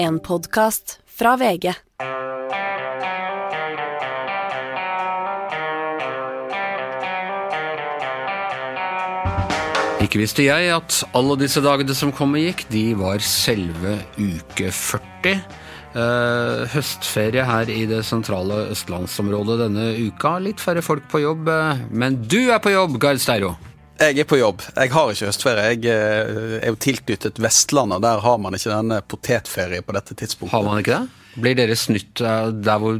[0.00, 1.74] En podkast fra VG.
[10.00, 14.72] Ikke visste jeg at alle disse dagene som kom og gikk, de var selve uke
[14.72, 15.36] 40.
[15.90, 20.38] Eh, høstferie her i det sentrale østlandsområdet denne uka.
[20.40, 23.58] Litt færre folk på jobb, eh, men du er på jobb, Gard Steiro.
[24.00, 24.62] Jeg er på jobb.
[24.78, 25.64] Jeg har ikke høstferie.
[25.76, 28.00] Jeg eh, er jo tilknyttet Vestlandet.
[28.00, 30.54] Der har man ikke denne potetferie på dette tidspunktet.
[30.54, 31.19] Har man ikke det?
[31.38, 32.96] Blir dere snytt der hvor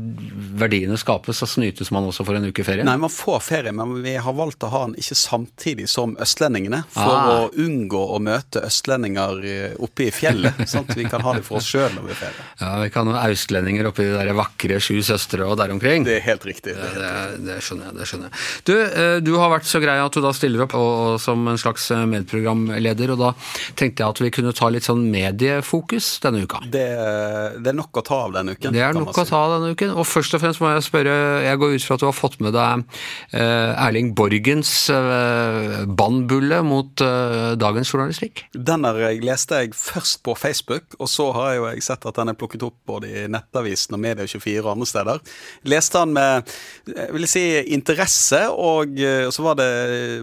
[0.61, 2.85] verdiene skapes, så snytes man også for en uke ferie?
[2.87, 6.83] Nei, man får ferie, men vi har valgt å ha den ikke samtidig som østlendingene.
[6.95, 7.31] For Ah.
[7.31, 10.61] å unngå å møte østlendinger eh, oppe i fjellet.
[10.71, 12.47] sånn at vi kan ha det for oss sjøl når vi er ferie.
[12.61, 16.05] Ja, Vi kan ha austlendinger i de der vakre Sju søstre og der omkring.
[16.07, 16.77] Det er helt riktig.
[16.77, 17.97] Det helt Det, det skjønner jeg.
[17.99, 18.41] det skjønner jeg.
[18.71, 21.43] Du, eh, du har vært så grei at du da stiller opp og, og som
[21.51, 23.33] en slags eh, medprogramleder, og da
[23.77, 26.63] tenkte jeg at vi kunne ta litt sånn mediefokus denne uka.
[26.71, 26.87] Det,
[27.65, 28.75] det er nok å ta av denne uken.
[28.77, 29.21] Det er nok si.
[29.21, 29.95] å ta ta denne uken.
[29.99, 31.15] Og først og fremst må jeg spørre,
[31.47, 32.85] jeg går ut fra at du har fått med deg
[33.37, 38.45] eh, Erling Borgens eh, bannbulle mot eh, dagens journalistikk?
[38.55, 42.21] Den der leste jeg først på Facebook, og så har jeg jo jeg sett at
[42.21, 45.23] den er plukket opp både i Nettavisen og Media24 og andre steder.
[45.71, 46.51] Leste han med
[46.91, 48.99] jeg vil si, interesse, og
[49.35, 49.71] så var det,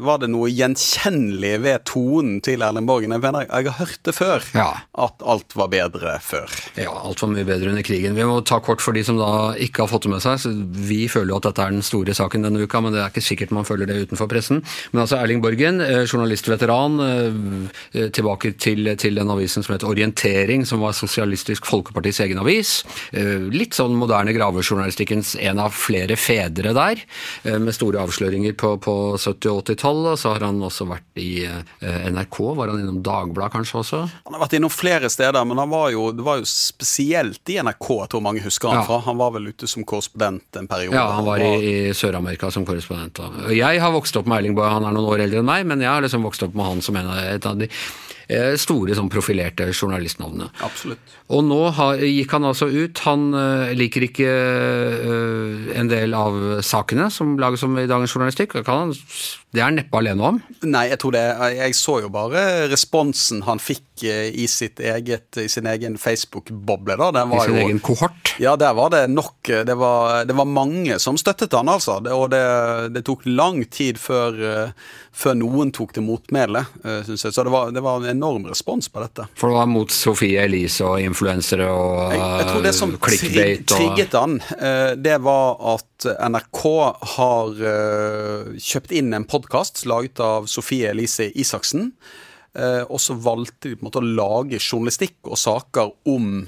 [0.03, 3.15] var det noe gjenkjennelig ved tonen til Erling Borgen.
[3.15, 4.69] Jeg mener, jeg har hørt det før, Ja.
[5.07, 6.51] at alt var bedre før.
[6.77, 8.15] Ja, alt var mye bedre under krigen.
[8.17, 10.39] Vi må ta kort for de som da ikke har fått det med seg.
[10.43, 10.51] Så
[10.87, 13.23] vi føler jo at dette er den store saken denne uka, men det er ikke
[13.25, 14.63] sikkert man føler det utenfor pressen.
[14.93, 20.65] Men altså Erling Borgen, eh, journalistveteran, eh, tilbake til, til den avisen som het Orientering,
[20.67, 22.81] som var Sosialistisk Folkepartis egen avis.
[23.11, 27.01] Eh, Litt sånn moderne gravejournalistikkens en av flere fedre der,
[27.43, 30.19] eh, med store avsløringer på, på 70- og 80-tallet.
[30.21, 34.03] Så har han også vært i eh, NRK, var han innom Dagbladet kanskje også?
[34.25, 37.76] Han har vært innom flere steder, men var jo, det var jo spesielt i NRK,
[37.79, 38.83] jeg tror mange husker han Ja.
[38.87, 38.99] fra.
[39.05, 40.95] Han var vel ute som korrespondent en periode.
[40.95, 41.53] Ja, han var i,
[41.89, 43.13] i Sør-Amerika som korrespondent.
[43.13, 43.29] da.
[43.45, 45.65] Og Jeg har vokst opp med Erling Boe, han er noen år eldre enn meg,
[45.65, 47.69] men jeg har liksom vokst opp med han som en av, et av de
[48.27, 50.49] eh, store sånn profilerte journalistnavnene.
[50.65, 51.15] Absolutt.
[51.33, 52.99] Og nå har, gikk han altså ut.
[53.07, 58.55] Han uh, liker ikke uh, en del av sakene som lages om i dagens journalistikk.
[58.55, 58.95] Da kan han,
[59.55, 60.37] det er han neppe alene om.
[60.67, 61.23] Nei, jeg tror det
[61.55, 66.97] Jeg så jo bare responsen han fikk eh, i, sitt eget, i sin egen Facebook-boble.
[66.99, 67.23] da.
[67.23, 68.33] I sin jo, egen kohort.
[68.43, 72.01] Ja, der var det nok eh, Det var, det var mange som støttet han, altså.
[72.03, 72.43] Det, og det,
[72.97, 76.65] det tok lang tid før, eh, før noen tok til motmæle,
[77.07, 77.33] syns jeg.
[77.33, 79.29] Så det var, det var en enorm respons på dette.
[79.39, 83.63] For det var mot Sofie Elise og influensere og Jeg, jeg tror det som clickbait
[83.63, 84.41] og trigget han,
[84.99, 86.63] det var at NRK
[87.17, 91.91] har eh, kjøpt inn en podkast laget av Sofie Elise Isaksen.
[92.53, 96.45] eh, og så valgte de på en måte å lage journalistikk og saker om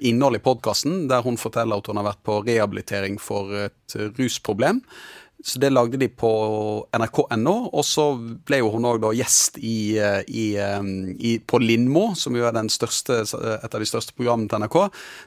[0.00, 4.82] innholdet i podkasten, der hun forteller at hun har vært på rehabilitering for et rusproblem.
[5.44, 6.30] Så det lagde de på
[6.96, 12.36] nrk.no, og så ble jo hun òg gjest i, eh, i, i, på Lindmo, som
[12.38, 14.78] jo er største, et av de største programmene til NRK.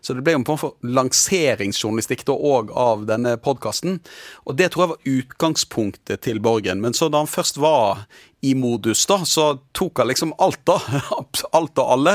[0.01, 3.99] Så det ble jo en form for lanseringsjournalistikk da òg av denne podkasten.
[4.49, 6.81] Og det tror jeg var utgangspunktet til Borgen.
[6.81, 8.07] Men så da han først var
[8.41, 10.77] i modus, da, så tok han liksom alt, da.
[11.57, 12.13] Alt og alle.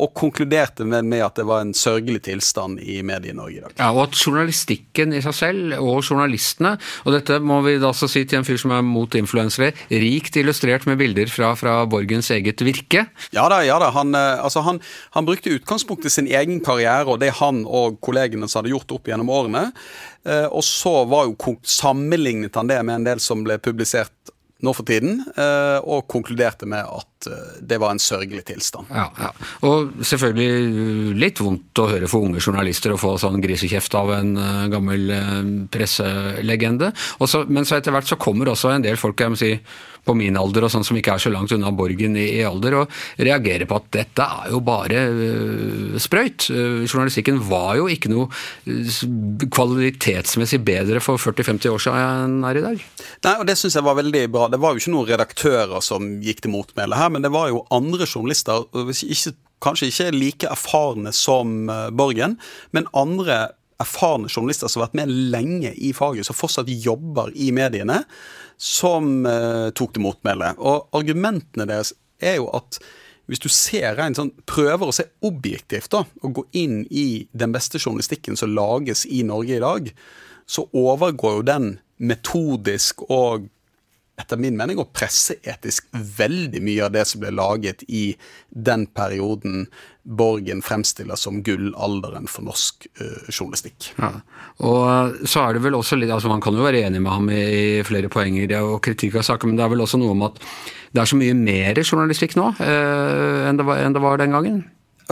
[0.00, 3.74] Og konkluderte med, med at det var en sørgelig tilstand i Medie-Norge i dag.
[3.78, 6.74] Ja, og at journalistikken i seg selv, og journalistene,
[7.06, 10.36] og dette må vi da så si til en fyr som er mot influensere, rikt
[10.40, 13.06] illustrert med bilder fra, fra Borgens eget virke.
[13.34, 13.92] Ja da, ja da.
[13.96, 14.82] Han, eh, altså han,
[15.16, 19.08] han brukte utgangspunktet sin egen karriere og det han og kollegene hans hadde gjort opp
[19.08, 19.68] gjennom årene.
[20.28, 24.31] Eh, og så var jo sammenlignet han det med en del som ble publisert
[24.62, 28.90] nå for tiden, eh, og konkluderte med at eh, det var en sørgelig tilstand.
[28.94, 29.30] Ja, ja.
[29.68, 34.36] Og selvfølgelig litt vondt å høre for unge journalister å få sånn grisekjeft av en
[34.38, 35.40] eh, gammel eh,
[35.72, 36.92] presselegende.
[37.22, 39.54] Også, men så etter hvert så kommer også en del folk jeg må si,
[40.06, 42.76] på min alder og sånn som ikke er så langt unna Borgen i, i alder,
[42.82, 46.48] og reagerer på at dette er jo bare uh, sprøyt.
[46.50, 48.28] Uh, journalistikken var jo ikke noe
[48.66, 52.82] eh, kvalitetsmessig bedre for 40-50 år siden enn er i dag.
[53.28, 54.50] Nei, og Det syns jeg var veldig bra.
[54.52, 57.64] Det var jo ikke noen redaktører som gikk til motmæle her, men det var jo
[57.74, 62.38] andre journalister, ikke, kanskje ikke like erfarne som Borgen,
[62.74, 63.52] men andre
[63.82, 68.02] erfarne journalister som har vært med lenge i faget, som fortsatt jobber i mediene,
[68.62, 70.52] som eh, tok til motmæle.
[70.62, 72.78] Og argumentene deres er jo at
[73.30, 77.54] hvis du ser rent sånn, prøver å se objektivt da, og gå inn i den
[77.54, 79.90] beste journalistikken som lages i Norge i dag,
[80.46, 81.68] så overgår jo den
[82.02, 83.46] metodisk og
[84.20, 88.12] etter min mening, og presseetisk veldig mye av det som ble laget i
[88.50, 89.66] den perioden
[90.02, 93.92] Borgen fremstiller som gullalderen for norsk uh, journalistikk.
[94.00, 94.10] Ja.
[94.66, 97.12] Og eh, så er det vel også litt, altså Man kan jo være enig med
[97.14, 97.42] ham i,
[97.78, 100.42] i flere poenger og kritikk av saker, men det er vel også noe om at
[100.92, 104.34] det er så mye mer journalistikk nå uh, enn, det var, enn det var den
[104.34, 104.62] gangen?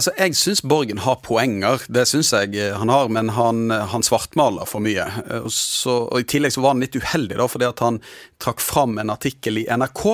[0.01, 4.65] Altså, Jeg syns Borgen har poenger, det syns jeg han har, men han, han svartmaler
[4.65, 5.05] for mye.
[5.53, 8.01] Så, og I tillegg så var han litt uheldig, da, fordi at han
[8.41, 10.09] trakk fram en artikkel i NRK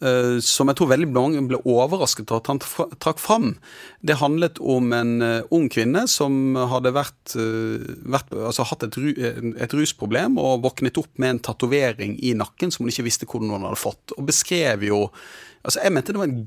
[0.00, 3.50] Uh, som jeg tror veldig mange ble overrasket over at han trakk fram.
[4.00, 8.96] Det handlet om en uh, ung kvinne som hadde vært, uh, vært, altså hatt et,
[8.96, 13.28] ru, et, rusproblem og våknet opp med en tatovering i nakken som hun ikke visste
[13.28, 14.16] hvordan hun hadde fått.
[14.16, 15.02] Og beskrev jo
[15.60, 16.46] Altså, Jeg mente det var en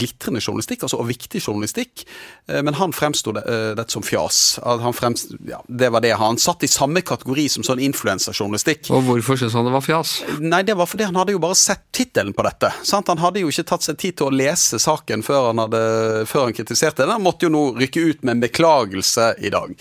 [0.00, 2.06] glitrende journalistikk, altså, og viktig journalistikk,
[2.48, 4.58] eh, men han fremsto det, uh, dette som fjas.
[4.96, 6.14] Fremstod, ja, det var det.
[6.16, 8.88] Han satt i samme kategori som sånn influensajournalistikk.
[8.96, 10.14] Og hvorfor syntes han det var fjas?
[10.40, 12.72] Nei, det var fordi han hadde jo bare sett tittelen på dette.
[12.86, 13.12] Sant?
[13.12, 15.84] Han hadde jo ikke tatt seg tid til å lese saken før han, hadde,
[16.30, 17.12] før han kritiserte den.
[17.18, 19.76] Han måtte jo nå rykke ut med en beklagelse i dag.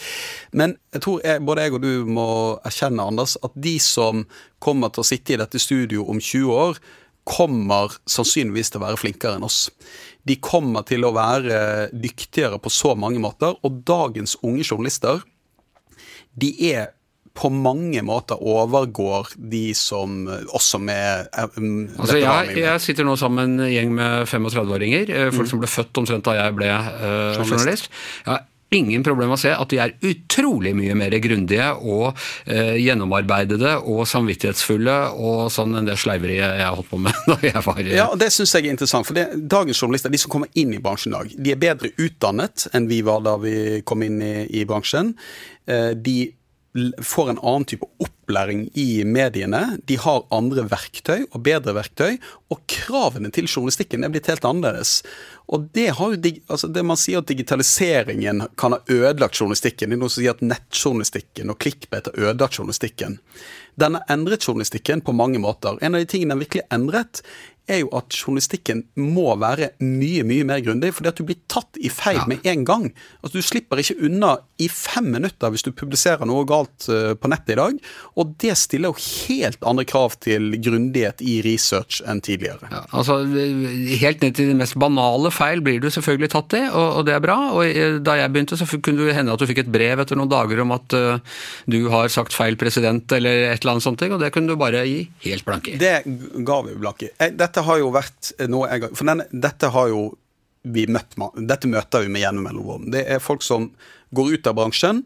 [0.51, 2.29] Men jeg tror jeg, både jeg og du må
[2.67, 4.25] erkjenne, Anders, at de som
[4.59, 6.81] kommer til å sitte i dette studio om 20 år,
[7.29, 9.67] kommer sannsynligvis til å være flinkere enn oss.
[10.27, 15.21] De kommer til å være dyktigere på så mange måter, og dagens unge journalister,
[16.39, 16.89] de er
[17.39, 23.15] på mange måter overgår de som oss som er um, altså jeg, jeg, sitter nå
[23.19, 25.51] sammen med en gjeng med 35-åringer, eh, folk mm.
[25.53, 27.91] som ble født omtrent da jeg ble uh, journalist.
[28.25, 28.41] Ja,
[28.75, 32.12] ingen problem å se at de er utrolig mye mer grundige og
[32.45, 37.66] eh, gjennomarbeidede og samvittighetsfulle og sånn enn det sleiveriet jeg holdt på med da jeg
[37.66, 39.07] var Ja, og Det syns jeg er interessant.
[39.07, 41.94] for det, Dagens journalister, de som kommer inn i bransjen i dag, de er bedre
[41.98, 43.56] utdannet enn vi var da vi
[43.88, 45.15] kom inn i, i bransjen.
[45.69, 46.19] Eh, de
[47.01, 49.80] får en annen type opplæring i mediene.
[49.89, 52.19] De har andre verktøy og bedre verktøy,
[52.54, 55.00] og kravene til journalistikken er blitt helt annerledes.
[55.50, 59.89] Og det, har jo, altså det Man sier at digitaliseringen kan ha ødelagt journalistikken.
[59.89, 63.18] Det er noen som sier at nettjournalistikken og klikkbet har ødelagt journalistikken.
[63.80, 65.80] Den har endret journalistikken på mange måter.
[65.81, 67.24] En av de tingene den virkelig endret,
[67.69, 71.77] er jo at journalistikken må være mye mye mer grundig, fordi at du blir tatt
[71.77, 72.27] i feil ja.
[72.30, 72.88] med en gang.
[73.22, 77.31] Altså Du slipper ikke unna i fem minutter hvis du publiserer noe galt uh, på
[77.31, 77.79] nettet i dag.
[78.19, 82.69] Og det stiller jo helt andre krav til grundighet i research enn tidligere.
[82.71, 86.88] Ja, altså Helt ned til de mest banale feil blir du selvfølgelig tatt i, og,
[87.00, 87.38] og, det er bra.
[87.56, 90.19] Og eh, Da jeg begynte, så kunne det hende at du fikk et brev etter
[90.19, 94.03] noen dager om at uh, du har sagt feil president, eller et eller annet sånt,
[94.09, 95.79] og det kunne du bare gi helt blanke i.
[95.81, 95.95] Det
[96.47, 97.29] ga vi blanke i.
[97.39, 100.09] Dette har jo vært noe jeg For denne, dette har jo
[100.63, 101.15] møtt
[101.47, 102.89] Dette møter vi med gjennom mellomrom.
[102.91, 103.69] Det er folk som
[104.15, 105.03] går ut av bransjen,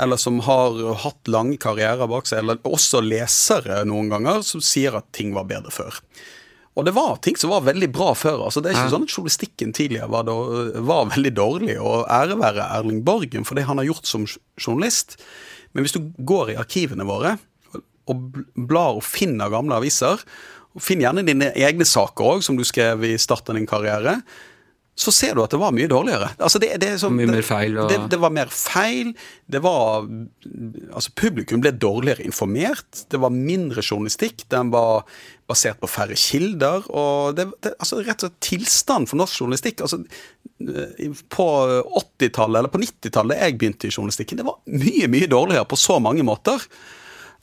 [0.00, 4.96] eller som har hatt lange karrierer bak seg, eller også lesere noen ganger, som sier
[4.98, 6.00] at ting var bedre før.
[6.78, 8.46] Og det var ting som var veldig bra før.
[8.46, 8.94] altså Det er ikke ja.
[8.94, 10.36] sånn at journalistikken tidligere var, da,
[10.86, 11.76] var veldig dårlig.
[11.82, 14.24] Og ære være Erling Borgen for det han har gjort som
[14.56, 15.18] journalist.
[15.74, 17.36] Men hvis du går i arkivene våre
[18.10, 20.22] og blar og finner gamle aviser,
[20.70, 24.20] og Finn gjerne dine egne saker òg, som du skrev i starten av din karriere.
[25.00, 26.28] Så ser du at det var mye dårligere.
[26.36, 27.88] Altså det, det, så, mye mer feil og...
[27.88, 29.14] det, det, var mer feil.
[29.48, 30.04] Det var
[30.90, 33.04] Altså, publikum ble dårligere informert.
[33.08, 34.44] Det var mindre journalistikk.
[34.52, 35.06] Den var
[35.48, 36.84] basert på færre kilder.
[36.92, 39.80] Og det, altså rett og slett tilstand for norsk journalistikk.
[39.86, 40.02] Altså,
[41.32, 41.48] på
[42.02, 45.96] 80-tallet, eller på 90-tallet jeg begynte i journalistikken, det var mye, mye dårligere på så
[46.02, 46.66] mange måter.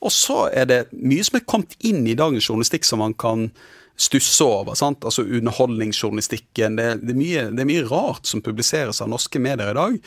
[0.05, 3.49] Og så er det mye som er kommet inn i dagens journalistikk som man kan
[3.97, 4.77] stusse over.
[4.77, 5.05] Sant?
[5.05, 6.77] Altså Underholdningsjournalistikken.
[6.77, 9.97] Det, det, er mye, det er mye rart som publiseres av norske medier i dag.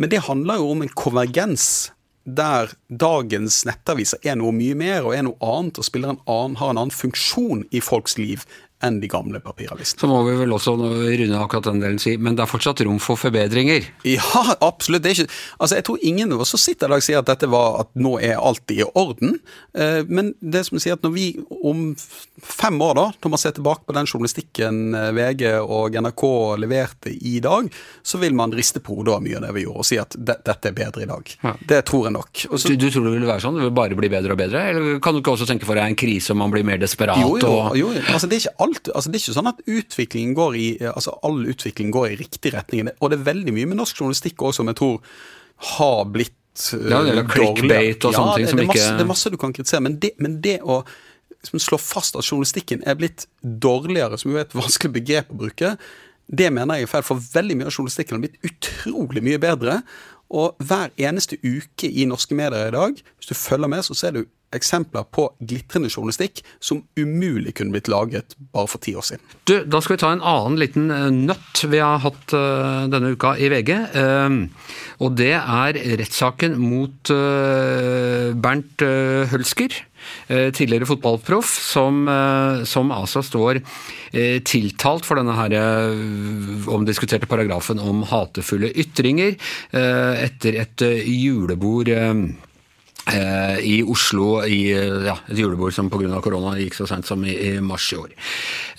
[0.00, 1.66] Men det handler jo om en konvergens
[2.24, 6.72] der dagens nettaviser er noe mye mer og er noe annet og en annen, har
[6.72, 8.46] en annen funksjon i folks liv
[8.84, 10.00] enn de gamle papiravisene.
[10.00, 13.00] Så må vi vel også runde akkurat den delen si, men det er fortsatt rom
[13.02, 13.88] for forbedringer?
[14.08, 15.06] Ja, absolutt.
[15.10, 17.80] Ikke, altså jeg tror ingen av oss som sitter i dag sier at dette var
[17.84, 19.38] at nå er alt i orden.
[19.76, 21.26] Eh, men det som sier at når vi
[21.64, 21.86] om
[22.42, 26.24] fem år, da, når man ser tilbake på den journalistikken eh, VG og NRK
[26.60, 27.70] leverte i dag,
[28.02, 30.16] så vil man riste på hodet av mye av det vi gjorde, og si at
[30.18, 31.34] dette er bedre i dag.
[31.44, 31.54] Ja.
[31.74, 32.44] Det tror jeg nok.
[32.50, 33.58] Også, du, du, tror det vil være sånn?
[33.58, 34.64] Det vil bare bli bedre og bedre?
[34.70, 37.20] Eller kan du ikke også tenke for deg en krise om man blir mer desperat?
[37.22, 37.92] Jo, jo, jo.
[38.12, 40.66] altså det er ikke alt alt, altså Det er ikke sånn at utviklingen går i,
[40.90, 42.90] altså all utvikling går i riktig retning.
[42.98, 45.18] Og det er veldig mye med norsk journalistikk også som jeg tror
[45.74, 49.30] har blitt ja, det er clickbait og sånne ting som det ikke Det er masse
[49.32, 50.84] du kan kritisere, men det, men det å
[51.42, 55.40] liksom slå fast at journalistikken er blitt dårligere, som jo er et vanskelig begrep å
[55.44, 55.74] bruke,
[56.24, 57.04] det mener jeg er feil.
[57.04, 59.80] For veldig mye av journalistikken har blitt utrolig mye bedre.
[60.34, 64.16] Og hver eneste uke i norske medier i dag, hvis du følger med, så ser
[64.16, 64.22] du
[64.56, 69.24] eksempler på glitrende journalistikk som umulig kunne blitt laget bare for ti år siden.
[69.48, 73.14] Du, Da skal vi ta en annen liten eh, nøtt vi har hatt uh, denne
[73.14, 73.70] uka i VG.
[73.94, 74.36] Uh,
[75.04, 78.84] og det er rettssaken mot uh, Bernt
[79.32, 79.80] Hølsker.
[80.28, 82.02] Tidligere fotballproff, som,
[82.68, 83.62] som, altså står
[84.44, 85.54] tiltalt for denne her
[86.68, 89.32] omdiskuterte paragrafen om hatefulle ytringer
[89.72, 92.14] etter et julebord Eh,
[93.04, 96.22] i Oslo i ja, et julebord som pga.
[96.24, 98.14] korona gikk så sent som i, i, mars i år.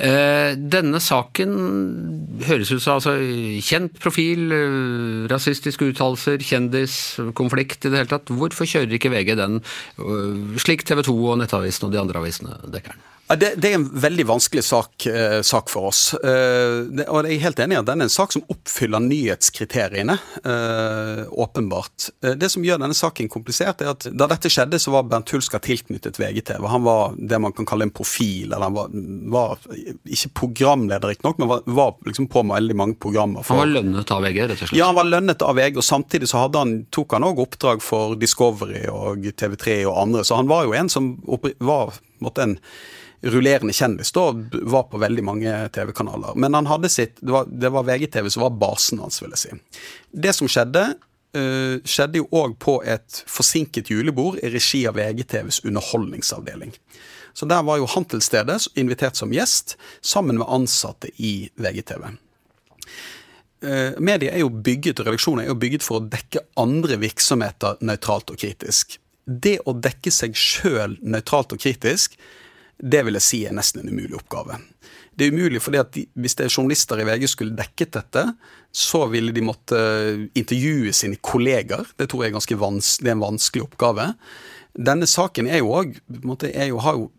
[0.01, 1.53] Eh, denne saken
[2.47, 3.15] høres ut som altså,
[3.61, 8.33] kjent profil, eh, rasistiske uttalelser, kjendis, konflikt i det hele tatt.
[8.33, 9.61] Hvorfor kjører ikke VG den
[10.61, 13.11] slik TV 2 og Nettavisen og de andre avisene dekker den?
[13.27, 16.01] Det, det, er en veldig vanskelig sak, eh, sak for oss.
[16.13, 19.01] Eh, det, og jeg er helt enig i at denne er en sak som oppfyller
[19.01, 20.17] nyhetskriteriene.
[20.45, 22.11] Eh, åpenbart.
[22.21, 25.33] Eh, det som gjør denne saken komplisert, er at da dette skjedde, så var Bernt
[25.33, 26.67] Hulsker tilknyttet VGTV.
[26.69, 28.51] Han var det man kan kalle en profil.
[28.53, 28.93] eller Han var,
[29.33, 29.65] var
[30.05, 33.41] ikke programleder, riktignok, men var, var liksom på med veldig mange programmer.
[33.41, 34.77] For, han var lønnet av VG, rett og slett?
[34.77, 38.13] Ja, han var lønnet av VG, og samtidig så han, tok han òg oppdrag for
[38.21, 41.15] Discovery og TV3 og andre, så han var jo en som
[41.57, 42.59] var måtte en
[43.25, 46.35] rullerende kjendis da, var på veldig mange TV-kanaler.
[46.35, 49.41] Men han hadde sitt, det var, det var VGTV som var basen hans, vil jeg
[49.41, 49.81] si.
[50.25, 50.85] Det som skjedde,
[51.37, 56.75] uh, skjedde jo òg på et forsinket julebord i regi av VGTVs underholdningsavdeling.
[57.35, 62.13] Så der var jo han til stede, invitert som gjest, sammen med ansatte i VGTV.
[63.65, 67.81] Uh, Mediet er jo bygget, og redaksjonen er jo bygget for å dekke andre virksomheter
[67.83, 68.99] nøytralt og kritisk.
[69.25, 72.19] Det å dekke seg sjøl nøytralt og kritisk,
[72.77, 74.59] det vil jeg si er nesten en umulig oppgave.
[75.15, 78.25] Det er umulig fordi at de, hvis det er journalister i VG skulle dekket dette,
[78.75, 79.79] så ville de måtte
[80.35, 81.87] intervjue sine kolleger.
[81.95, 84.09] Det tror jeg er, ganske vans, det er en vanskelig oppgave.
[84.75, 85.95] Denne saken er jo òg
[86.83, 87.11] har jo,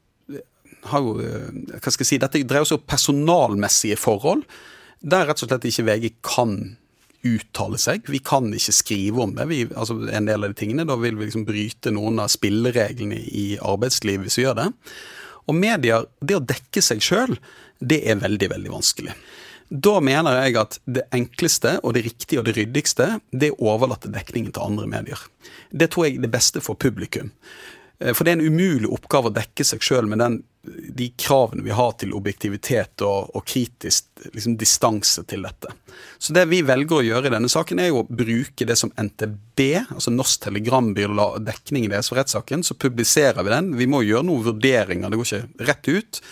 [0.91, 4.45] har jo eh, Hva skal jeg si Dette dreier seg om personalmessige forhold,
[5.01, 6.59] der rett og slett ikke VG kan
[7.27, 8.07] uttale seg.
[8.13, 9.49] Vi kan ikke skrive om det.
[9.51, 13.17] Vi, altså en del av de tingene, Da vil vi liksom bryte noen av spillereglene
[13.17, 14.69] i arbeidslivet hvis vi gjør det.
[15.47, 17.37] Og medier, det å dekke seg sjøl,
[17.79, 19.15] det er veldig, veldig vanskelig.
[19.67, 23.73] Da mener jeg at det enkleste og det riktige og det ryddigste, det er å
[23.75, 25.23] overlate dekningen til andre medier.
[25.71, 27.33] Det tror jeg er det beste for publikum.
[27.99, 31.63] Eh, for det er en umulig oppgave å dekke seg sjøl med den, de kravene
[31.63, 35.71] vi har til objektivitet og, og kritisk liksom, distanse til dette.
[36.19, 38.91] Så det vi velger å gjøre i denne saken, er jo å bruke det som
[38.99, 39.63] NTB,
[39.95, 42.67] altså Norsk Telegrambyrå, la dekning i deres for rettssaken.
[42.67, 43.73] Så publiserer vi den.
[43.79, 46.23] Vi må gjøre noen vurderinger, det går ikke rett ut.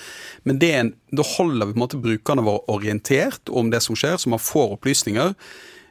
[0.44, 4.18] Men en, da holder vi på en måte brukerne våre orientert om det som skjer,
[4.20, 5.32] så man får opplysninger.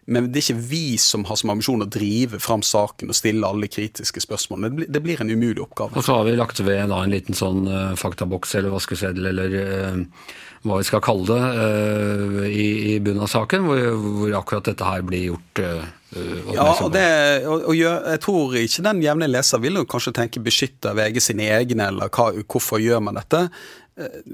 [0.06, 3.48] Men det er ikke vi som har som ambisjon å drive fram saken og stille
[3.48, 4.66] alle kritiske spørsmål.
[4.66, 5.96] Det blir, det blir en umulig oppgave.
[5.96, 9.56] Og så har vi lagt ved da, en liten sånn uh, faktaboks eller vaskeseddel eller
[9.64, 10.28] uh,
[10.68, 13.84] hva vi skal kalle det, uh, i, i bunnen av saken, hvor,
[14.20, 15.64] hvor, akkurat dette her blir gjort.
[15.64, 17.08] ja, og, det,
[17.48, 21.48] og, og Jeg tror ikke den jevne leser vil jo kanskje tenke beskytter VG sine
[21.62, 23.48] egne, eller hva, hvorfor gjør man dette.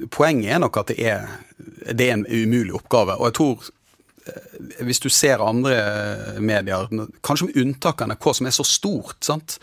[0.09, 1.29] Poenget er nok at det er,
[1.93, 3.19] det er en umulig oppgave.
[3.19, 3.75] og jeg tror
[4.85, 5.75] hvis du ser andre
[6.43, 6.89] medier,
[7.25, 9.59] kanskje med unntak av NRK, som er så stort, sant?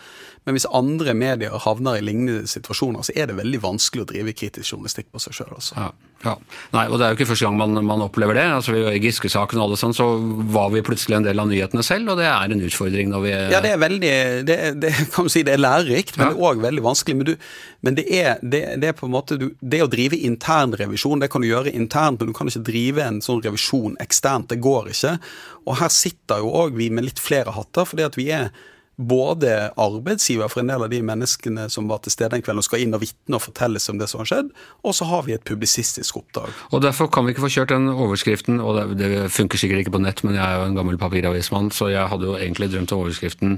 [0.47, 4.31] Men hvis andre medier havner i lignende situasjoner, så er det veldig vanskelig å drive
[4.31, 5.49] kritisk journalistikk på seg sjøl.
[5.57, 5.73] Altså.
[5.75, 5.87] Ja,
[6.23, 6.35] ja.
[6.71, 8.45] Nei, og det er jo ikke første gang man, man opplever det.
[8.55, 10.05] Altså, I Giske-saken og alle sånn, så
[10.55, 13.33] var vi plutselig en del av nyhetene selv, og det er en utfordring når vi
[13.35, 14.13] Ja, det er veldig
[14.47, 16.31] Det, det kan du si, det er lærerikt, men ja.
[16.31, 17.17] det er òg veldig vanskelig.
[17.19, 17.51] Men, du,
[17.83, 21.31] men det, er, det, det, er, på en måte du, Det å drive internrevisjon, det
[21.33, 24.47] kan du gjøre internt, men du kan ikke drive en sånn revisjon eksternt.
[24.55, 25.17] Det går ikke.
[25.67, 28.51] Og her sitter jo òg vi med litt flere hatter, fordi at vi er
[28.97, 32.65] både arbeidsgiver for en del av de menneskene som var til stede en kveld og
[32.65, 34.49] skal inn og vitne og fortelle seg om det som har skjedd,
[34.81, 36.49] og så har vi et publisistisk oppdrag.
[36.71, 39.97] Og Derfor kan vi ikke få kjørt den overskriften, og det, det funker sikkert ikke
[39.99, 42.95] på nett, men jeg er jo en gammel papiravismann, så jeg hadde jo egentlig drømt
[42.95, 43.57] om overskriften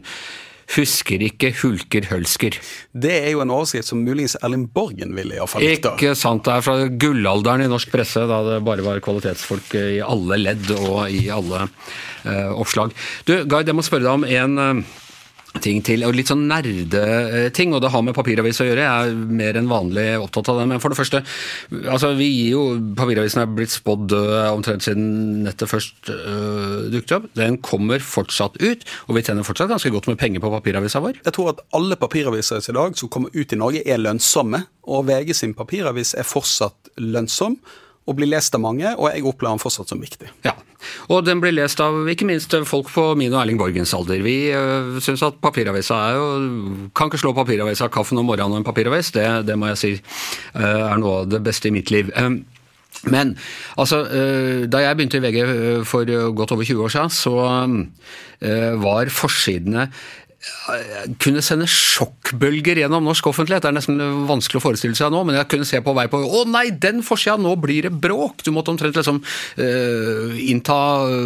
[0.69, 2.59] Husker ikke, hulker, hølsker.
[2.93, 5.87] Det er jo en overskrift som muligens Erling Borgen ville iallfall likt.
[5.95, 6.43] Ikke sant.
[6.45, 10.69] Det er fra gullalderen i norsk presse, da det bare var kvalitetsfolk i alle ledd
[10.77, 12.93] og i alle uh, oppslag.
[13.25, 14.99] Du, Guy, jeg må spørre deg om en uh,
[15.57, 18.85] ting til, og Litt sånn nerdeting, og det har med papiravis å gjøre.
[18.85, 20.67] Jeg er mer enn vanlig opptatt av det.
[20.69, 21.21] Men for det første,
[21.89, 22.63] altså vi gir jo
[22.99, 27.27] Papiravisen er blitt spådd død omtrent siden nettet først øh, dukket opp.
[27.39, 31.21] Den kommer fortsatt ut, og vi tjener fortsatt ganske godt med penger på papiravisa vår.
[31.25, 34.63] Jeg tror at alle papiraviser i dag som kommer ut i Norge, er lønnsomme.
[34.89, 37.59] Og VG sin papiravis er fortsatt lønnsom.
[38.07, 40.29] Og blir lest av mange, og jeg opplever den fortsatt som viktig.
[40.45, 40.55] Ja,
[41.11, 44.21] og den blir lest av ikke minst folk på min og Erling Borgens alder.
[44.25, 46.29] Vi øh, syns at papiravisa er jo
[46.95, 49.81] Kan ikke slå papiravisa av kaffen om morgenen og en papiravis, det, det må jeg
[49.81, 52.09] si uh, er noe av det beste i mitt liv.
[52.15, 52.41] Um,
[53.11, 53.35] men
[53.79, 54.01] altså,
[54.67, 55.37] da jeg begynte i VG
[55.87, 57.35] for godt over 20 år siden, så
[58.81, 59.85] var forsidene
[61.19, 63.65] kunne sende sjokkbølger gjennom norsk offentlighet.
[63.65, 66.21] Det er nesten vanskelig å forestille seg nå, men jeg kunne se på vei på
[66.23, 67.35] Å nei, den forsida!
[67.41, 68.45] Nå blir det bråk!
[68.45, 70.77] Du måtte omtrent liksom uh, innta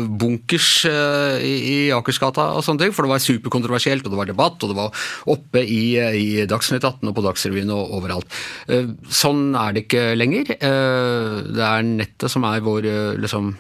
[0.10, 4.32] bunkers uh, i, i Akersgata og sånne ting, for det var superkontroversielt, og det var
[4.32, 5.06] debatt, og det var
[5.36, 8.42] oppe i, i Dagsnytt 18 og på Dagsrevyen og overalt.
[8.72, 10.56] Uh, sånn er det ikke lenger.
[10.58, 12.88] det er nettet som er vår
[13.22, 13.54] liksom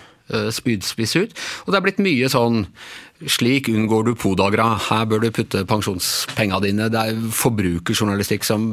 [0.55, 1.33] spydspiss ut.
[1.65, 2.63] Og det er blitt mye sånn
[3.29, 4.73] slik unngår du podagra.
[4.89, 6.89] Her bør du putte pensjonspengene dine.
[6.91, 8.65] Det er forbrukerjournalistikk som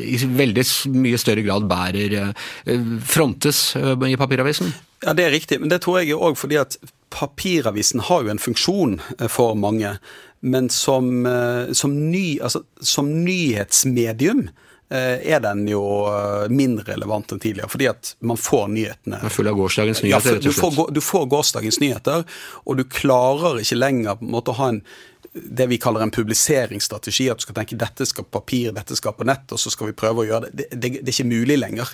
[0.00, 0.64] i veldig
[0.94, 4.72] mye større grad bærer eh, frontes eh, i papiravisen.
[5.02, 6.76] Ja, Det er riktig, men det tror jeg òg fordi at
[7.12, 9.96] papiravisen har jo en funksjon eh, for mange.
[10.42, 11.22] Men som,
[11.70, 14.48] som, ny, altså, som nyhetsmedium
[14.96, 19.22] er den jo eh, mindre relevant enn tidligere, fordi at man får nyhetene.
[19.22, 20.92] Man følger gårsdagens nyheter, rett og slett.
[20.94, 22.26] du får gårsdagens nyheter,
[22.66, 24.84] og du klarer ikke lenger på en måte å ha en
[25.32, 27.30] det vi kaller en publiseringsstrategi.
[27.30, 29.88] At du skal tenke dette skal på papir, dette skal på nett, og så skal
[29.88, 30.52] vi prøve å gjøre det.
[30.52, 31.92] Det, det, det er ikke mulig lenger.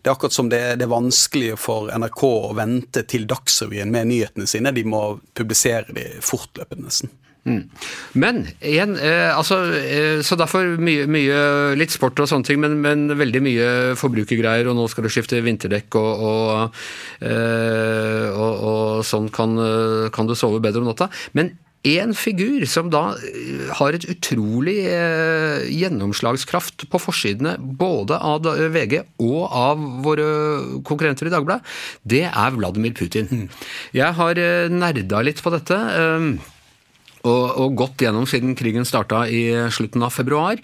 [0.00, 4.08] Det er akkurat som det, det, er vanskelig for NRK å vente til Dagsrevyen med
[4.08, 4.72] nyhetene sine.
[4.72, 5.02] De må
[5.36, 7.12] publisere de fortløpende, nesten.
[7.48, 7.62] Mm.
[8.20, 11.38] Men igjen, eh, altså eh, Så derfor mye, mye,
[11.80, 13.70] litt sport og sånne ting, men, men, veldig mye
[14.00, 16.84] forbrukergreier, og nå skal du skifte vinterdekk, og, og,
[17.24, 19.56] eh, og, og sånn kan,
[20.12, 21.08] kan, du sove bedre om natta.
[21.32, 21.54] Men
[21.86, 29.00] én figur som da eh, har et utrolig eh, gjennomslagskraft på forsidene både av VG
[29.24, 30.28] og av våre
[30.84, 31.64] konkurrenter i Dagbladet,
[32.04, 33.28] det er Vladimir Putin.
[33.30, 33.46] Mm.
[33.96, 35.76] Jeg har eh, nerda litt på dette.
[35.76, 36.58] Eh,
[37.26, 40.60] og, og, gått gjennom siden krigen starta i slutten av februar.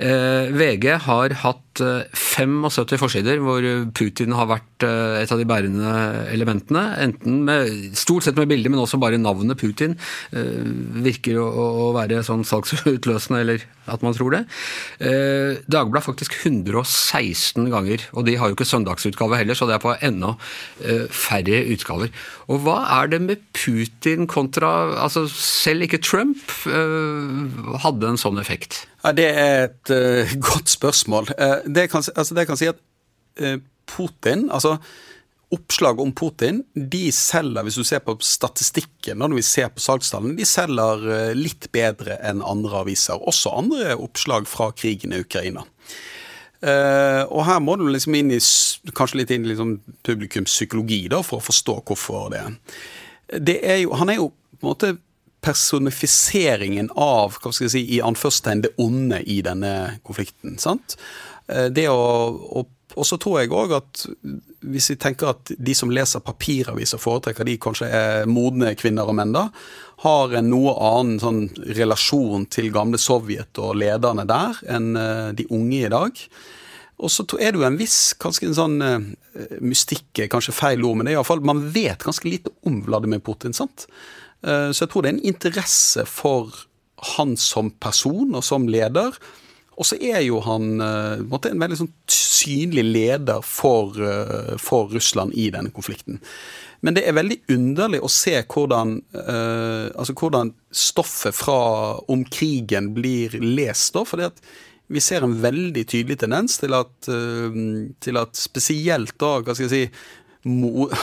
[0.00, 3.64] Eh, VG har hatt 75 eh, forsider hvor
[3.96, 5.92] Putin har vært eh, et av de bærende
[6.32, 6.84] elementene.
[7.04, 9.96] Enten med, stort sett med bilder, men også bare navnet Putin
[10.32, 10.66] eh,
[11.06, 14.42] virker å, å være sånn salgsutløsende, eller at man tror det.
[15.72, 19.94] Dagbladet faktisk 116 ganger, og de har jo ikke søndagsutgave heller, så det er på
[20.04, 20.34] enda
[21.08, 22.12] færre utgaver.
[22.52, 24.68] Og hva er det med Putin kontra
[25.00, 28.82] altså Selv ikke Trump hadde en sånn effekt?
[29.16, 31.30] Det er et uh, godt spørsmål.
[31.38, 32.80] Uh, det, kan, altså, det, kan, si at
[33.42, 34.78] uh, Putin altså
[35.48, 40.36] Oppslag om Putin de selger, hvis du ser på statistikken når vi ser på salgstallene,
[40.36, 43.16] de selger litt bedre enn andre aviser.
[43.16, 45.64] Også andre oppslag fra krigen i Ukraina.
[47.32, 48.42] og her må du liksom inn i,
[48.92, 52.44] kanskje litt inn i liksom publikums psykologi da, for å forstå hvorfor det.
[53.40, 54.92] det er jo, han er jo på en måte
[55.48, 60.58] personifiseringen av hva skal jeg si, i anførstegn det onde i denne konflikten.
[60.60, 60.98] sant?
[61.48, 62.66] Eh, det å,
[62.98, 64.04] og så tror jeg òg at
[64.68, 69.16] hvis vi tenker at de som leser papiraviser, foretrekker de kanskje er modne kvinner og
[69.18, 69.48] menn, da,
[70.04, 71.42] har en noe annen sånn
[71.78, 76.22] relasjon til gamle Sovjet og lederne der enn eh, de unge i dag.
[76.98, 78.96] Og så er det jo en viss kanskje en sånn uh,
[79.62, 83.54] mystikk, kanskje feil ord, men det er iallfall Man vet ganske lite om Vladimir Putin,
[83.54, 83.84] sant?
[84.46, 86.54] Eh, så jeg tror det er en interesse for
[87.16, 89.16] han som person og som leder.
[89.78, 95.34] Og så er jo han eh, en, veldig sånn synlig leder for, eh, for, Russland
[95.38, 96.20] i denne konflikten.
[96.82, 101.56] Men det er veldig underlig å se hvordan, altså hvordan stoffet fra
[102.06, 103.96] om krigen blir lest.
[103.96, 104.38] da, fordi at
[104.86, 106.94] vi ser en veldig tydelig tendens til at,
[107.98, 109.82] til at spesielt da, hva skal jeg si,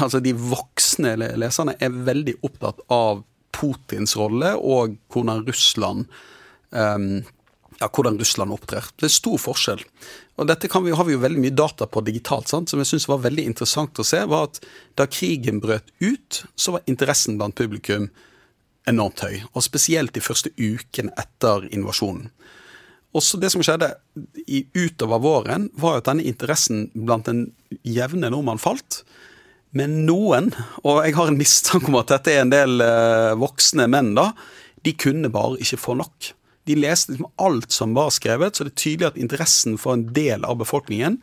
[0.02, 3.24] altså de voksne leserne er veldig opptatt av
[3.56, 6.10] Putins rolle og hvordan Russland
[6.76, 7.24] um,
[7.80, 8.86] ja, hvordan Russland opptrer.
[8.96, 9.82] Det er stor forskjell.
[10.40, 12.72] Og Dette vi, har vi jo veldig mye data på digitalt, sant?
[12.72, 14.22] som jeg syns var veldig interessant å se.
[14.32, 14.62] var at
[14.96, 18.10] Da krigen brøt ut, så var interessen blant publikum
[18.88, 19.42] enormt høy.
[19.54, 22.30] Og spesielt de første ukene etter invasjonen.
[23.16, 23.94] Også det som skjedde
[24.44, 27.48] i, utover våren, var at denne interessen blant den
[27.88, 29.04] jevne nordmann falt.
[29.76, 30.54] Men noen,
[30.88, 34.30] og jeg har en mistanke om at dette er en del uh, voksne menn, da,
[34.86, 36.32] de kunne bare ikke få nok.
[36.66, 40.08] De leste liksom alt som var skrevet, så det er tydelig at interessen for en
[40.16, 41.20] del av befolkningen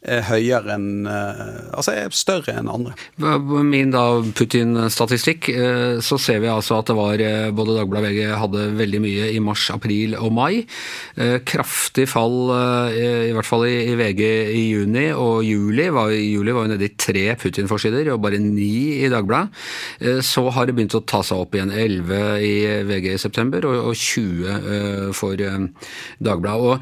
[0.00, 2.94] høyere enn Altså er større enn andre.
[3.66, 4.04] Min da
[4.36, 5.50] Putin-statistikk,
[6.02, 7.22] så ser vi altså at det var
[7.56, 10.64] både Dagbladet VG hadde veldig mye i mars, april og mai.
[11.48, 12.52] Kraftig fall,
[12.96, 14.22] i hvert fall i VG
[14.56, 15.90] i juni og juli.
[15.92, 19.52] Var, juli var jo nede i tre Putin-forsider og bare ni i Dagbladet.
[20.24, 21.72] Så har det begynt å ta seg opp igjen.
[21.76, 22.54] 11 i
[22.88, 25.36] VG i september og 20 for
[26.24, 26.80] Dagbladet.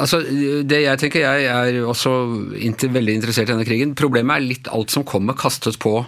[0.00, 2.12] Altså, det jeg tenker, jeg er også
[2.52, 3.96] veldig interessert i denne krigen.
[3.98, 6.00] Problemet er litt alt som kommer kastet på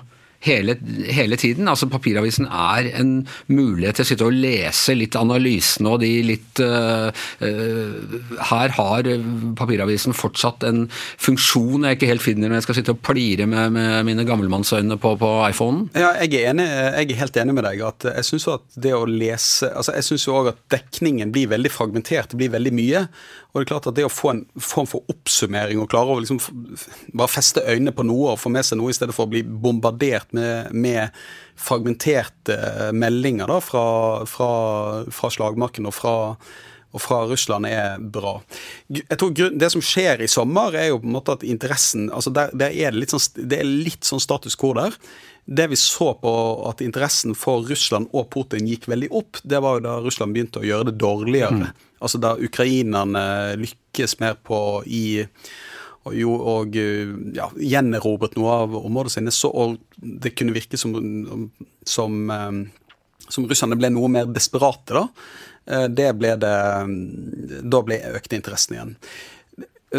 [0.44, 0.76] hele,
[1.08, 1.68] hele, tiden.
[1.68, 3.12] Altså Papiravisen er en
[3.46, 7.08] mulighet til å sitte og lese litt analysene og de litt uh,
[7.44, 8.16] uh,
[8.50, 9.08] Her har
[9.58, 13.74] papiravisen fortsatt en funksjon jeg ikke helt finner når jeg skal sitte og plire med,
[13.76, 15.88] med mine gammelmannsøyne på, på iPhonen.
[15.96, 17.84] Ja, jeg er, enig, jeg er helt enig med deg.
[17.88, 21.72] at Jeg syns at det å lese altså Jeg syns òg at dekningen blir veldig
[21.72, 22.32] fragmentert.
[22.32, 23.06] Det blir veldig mye.
[23.54, 26.18] Og det er klart at det å få en form for oppsummering og klare å
[26.18, 26.40] liksom
[27.14, 29.44] bare feste øynene på noe og få med seg noe i stedet for å bli
[29.46, 31.14] bombardert med, med
[31.54, 33.84] fragmenterte meldinger da, fra,
[34.26, 34.48] fra,
[35.14, 36.14] fra slagmarken og fra,
[36.90, 38.40] og fra Russland er bra.
[38.90, 42.34] Jeg tror Det som skjer i sommer, er jo på en måte at interessen altså
[42.34, 44.98] der, der er det, litt sånn, det er litt sånn status quo der.
[45.44, 46.34] Det vi så på
[46.66, 50.62] at interessen for Russland og Putin gikk veldig opp, det var jo da Russland begynte
[50.62, 51.68] å gjøre det dårligere.
[51.68, 51.90] Mm.
[52.04, 53.24] Altså da ukrainerne
[53.60, 55.04] lykkes mer på i
[56.04, 59.48] og, jo, og ja, gjenerobret noe av området sine, så
[59.96, 60.92] det kunne virke som,
[61.88, 62.58] som, eh,
[63.24, 65.06] som russerne ble noe mer desperate, da.
[65.64, 66.56] Eh, det ble det
[67.64, 68.94] Da ble økte interessen igjen.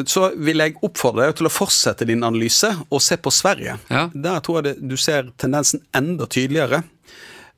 [0.05, 3.77] Så vil jeg oppfordre deg til å fortsette din analyse og se på Sverige.
[3.87, 4.09] Ja.
[4.11, 6.83] Der tror jeg det, du ser tendensen enda tydeligere.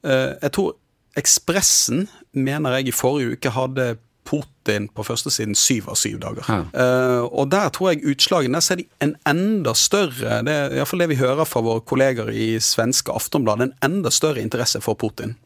[0.05, 0.75] Eh, jeg tror
[1.17, 2.03] Ekspressen
[2.37, 3.85] mener jeg i forrige uke hadde
[4.27, 6.47] Putin på førstesiden syv av syv dager.
[6.47, 6.59] Ja.
[6.75, 11.11] Uh, og der tror jeg utslagene ser de en enda større Det er iallfall det
[11.13, 15.37] vi hører fra våre kolleger i svenske Aftonbladet, en enda større interesse for Putin.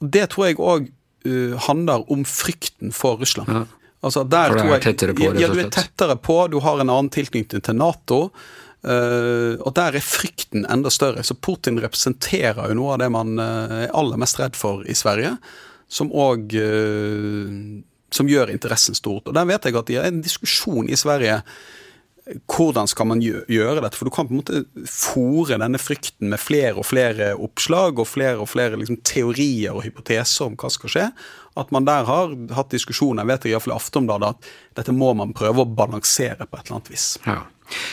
[0.00, 3.50] Det tror jeg òg uh, eh, handler om frykten for Russland.
[3.50, 3.64] Ja.
[4.06, 6.92] Altså, der for du er tettere på, Ja, du er tettere på, du har en
[6.92, 8.20] annen tilknytning til Nato.
[8.86, 11.24] Uh, og der er frykten enda større.
[11.26, 15.34] Så Putin representerer jo noe av det man er aller mest redd for i Sverige.
[15.90, 16.54] Som òg
[18.14, 19.26] som gjør interessen stort.
[19.28, 21.40] Og Der vet jeg at det er en diskusjon i Sverige.
[22.50, 23.94] Hvordan skal man gjøre dette?
[23.94, 28.08] For du kan på en måte fòre denne frykten med flere og flere oppslag og
[28.10, 31.08] flere og flere liksom, teorier og hypoteser om hva skal skje.
[31.56, 35.36] At man der har hatt diskusjoner, vet jeg iallfall i Aftonbladet, at dette må man
[35.38, 37.12] prøve å balansere på et eller annet vis.
[37.24, 37.44] Ja.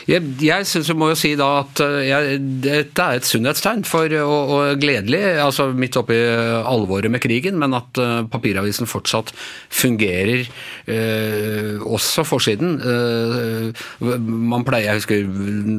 [0.08, 3.86] Jeg, jeg synes jeg må jo si da at eh, jeg, dette er et sunnhetstegn
[3.88, 9.32] for, og, og, gledelig, altså midt oppi alvoret med krigen, men at uh, papiravisen fortsatt
[9.74, 10.46] fungerer,
[10.90, 12.76] uh, også forsiden.
[12.84, 15.24] Uh, man pleier, Jeg husker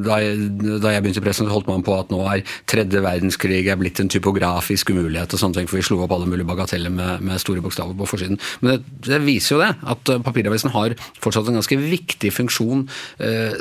[0.05, 0.49] da jeg,
[0.83, 4.01] da jeg begynte i pressen, holdt man på at nå er tredje verdenskrig er blitt
[4.01, 7.43] en typografisk umulighet og sånne ting, for vi slo opp alle mulige bagateller med, med
[7.43, 8.41] store bokstaver på forsiden.
[8.63, 12.87] Men det, det, viser jo det, at papiravisen har fortsatt en ganske viktig funksjon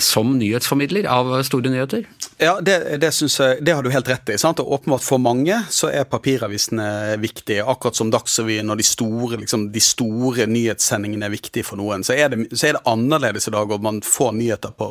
[0.04, 2.06] som som nyhetsformidler av store nyheter?
[2.38, 4.38] Ja, det, det, jeg, det har du helt rett i.
[4.40, 4.62] Sant?
[4.64, 7.66] Og åpenbart For mange så er papiravisene viktige.
[7.68, 12.06] Akkurat som Dagsrevyen og de store, liksom, de store nyhetssendingene er viktige for noen.
[12.06, 14.90] Så er, det, så er det annerledes i dag, og man får nyheter på,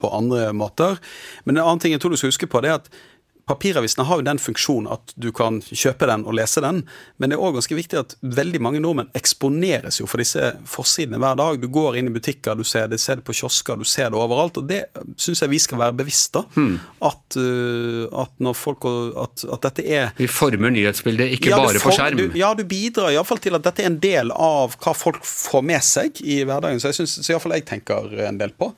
[0.00, 1.00] på andre måter.
[1.44, 2.92] Men en annen ting jeg tror du skal huske på, det er at
[3.50, 6.84] Papiravisene har jo den funksjonen at du kan kjøpe den og lese den,
[7.18, 11.18] men det er òg ganske viktig at veldig mange nordmenn eksponeres jo for disse forsidene
[11.20, 11.58] hver dag.
[11.58, 14.20] Du går inn i butikker, du ser det, ser det på kiosker, du ser det
[14.20, 14.60] overalt.
[14.60, 14.84] Og det
[15.20, 16.44] syns jeg vi skal være bevisst da.
[16.54, 16.78] Hmm.
[17.10, 21.76] At, uh, at, når folk at, at, dette er Vi former nyhetsbildet, ikke ja, bare
[21.78, 22.22] for, på skjerm.
[22.22, 25.66] Du, ja, du bidrar iallfall til at dette er en del av hva folk får
[25.66, 26.80] med seg i hverdagen.
[26.82, 28.70] Så jeg iallfall jeg tenker en del på.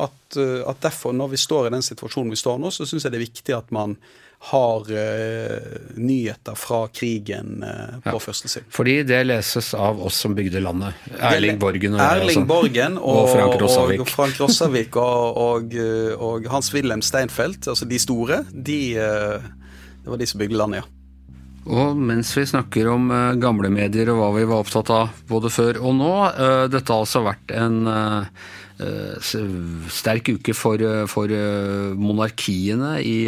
[0.00, 3.06] At, uh, at derfor, når vi står i den situasjonen vi står nå, så syns
[3.06, 3.98] jeg det er viktig at man
[4.42, 8.20] har uh, nyheter fra krigen uh, på ja.
[8.24, 8.64] første side.
[8.72, 10.96] Fordi det leses av oss som bygde landet.
[11.18, 14.00] Erling Borgen og, Erling Borgen og, og Frank Rossavik.
[14.00, 15.76] Og, Frank Rossavik og,
[16.16, 20.96] og, Hans-Wilhelm Steinfeld, altså de store, de, uh, det var de som bygde landet, ja.
[21.70, 25.76] Og mens vi snakker om gamle medier og hva vi var opptatt av både før
[25.84, 26.14] og nå,
[26.72, 27.84] dette har altså vært en
[29.92, 31.32] sterk uke for, for
[32.00, 33.18] monarkiene i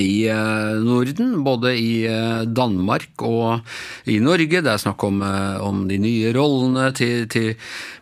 [0.00, 4.62] i eh, Norden, både i eh, Danmark og i Norge.
[4.64, 7.52] Det er snakk om, eh, om de nye rollene til, til,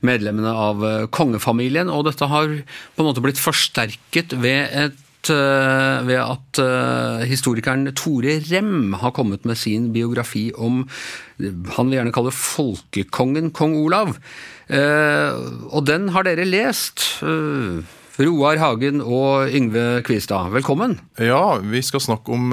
[0.07, 1.91] medlemmene av kongefamilien.
[1.93, 6.61] Og dette har på en måte blitt forsterket ved, et, ved at
[7.29, 10.89] historikeren Tore Rem har kommet med sin biografi om
[11.41, 14.17] han vil gjerne kalle folkekongen kong Olav.
[14.71, 17.21] Og den har dere lest.
[18.21, 20.99] Roar Hagen og Yngve Kvistad, velkommen.
[21.17, 22.53] Ja, vi skal snakke om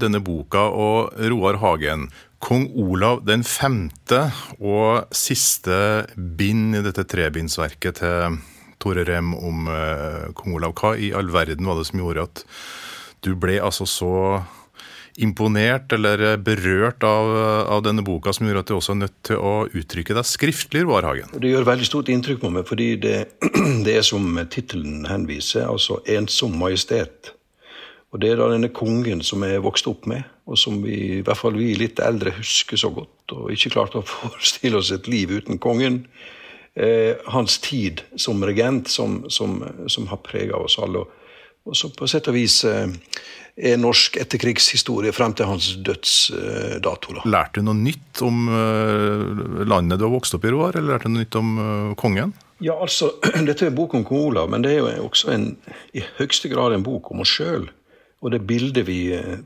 [0.00, 2.08] denne boka og Roar Hagen.
[2.40, 8.40] Kong Olav den femte og siste bind i dette trebindsverket til
[8.80, 10.74] Tore Rem om uh, kong Olav.
[10.78, 12.44] Hva i all verden var det som gjorde at
[13.24, 14.14] du ble altså så
[15.20, 17.32] imponert eller berørt av,
[17.68, 20.84] av, denne boka, som gjorde at du også er nødt til å uttrykke deg skriftlig,
[20.86, 21.32] Roar Hagen?
[21.34, 23.16] Det gjør veldig stort inntrykk på meg, fordi det,
[23.86, 27.34] det er som tittelen henviser, altså 'Ensom majestet'.
[28.10, 31.22] Og Det er da denne kongen som jeg vokste opp med, og som vi, i
[31.22, 33.36] hvert fall vi litt eldre husker så godt.
[33.36, 36.02] Og ikke klarte å forestille oss et liv uten kongen.
[36.74, 41.02] Eh, hans tid som regent, som, som, som har prega oss alle.
[41.66, 42.92] Og så på sett og vis eh,
[43.56, 47.16] er norsk etterkrigshistorie frem til hans dødsdato.
[47.16, 47.24] Da.
[47.26, 48.46] Lærte du noe nytt om
[49.66, 51.50] landet du har vokst opp i, Roar, eller lærte du noe nytt om
[51.98, 52.32] kongen?
[52.62, 53.10] Ja, altså,
[53.48, 55.50] Dette er en bok om kong Olav, men det er jo også en,
[55.92, 57.66] i høyeste grad en bok om oss sjøl.
[58.22, 59.00] Og det bildet vi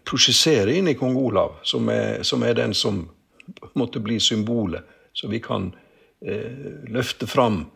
[0.06, 3.06] prosjesserer inn i kong Olav, som er, som er den som
[3.78, 4.84] måtte bli symbolet,
[5.14, 5.72] så vi kan
[6.24, 7.66] løfte fram,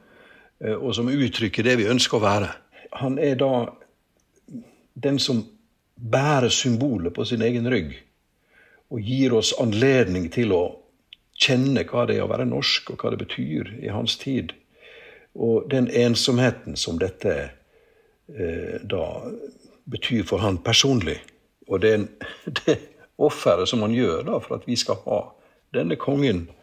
[0.81, 2.49] og som uttrykker det vi ønsker å være.
[3.03, 3.51] Han er da
[4.99, 5.43] den som
[5.95, 7.95] bærer symbolet på sin egen rygg
[8.89, 10.63] og gir oss anledning til å
[11.39, 14.55] kjenne hva det er å være norsk, og hva det betyr i hans tid.
[15.35, 17.35] Og den ensomheten som dette
[18.33, 19.05] eh, da
[19.85, 21.19] betyr for han personlig.
[21.69, 21.95] Og det,
[22.65, 22.79] det
[23.21, 25.21] offeret som han gjør da for at vi skal ha
[25.77, 26.58] denne kongen Eh,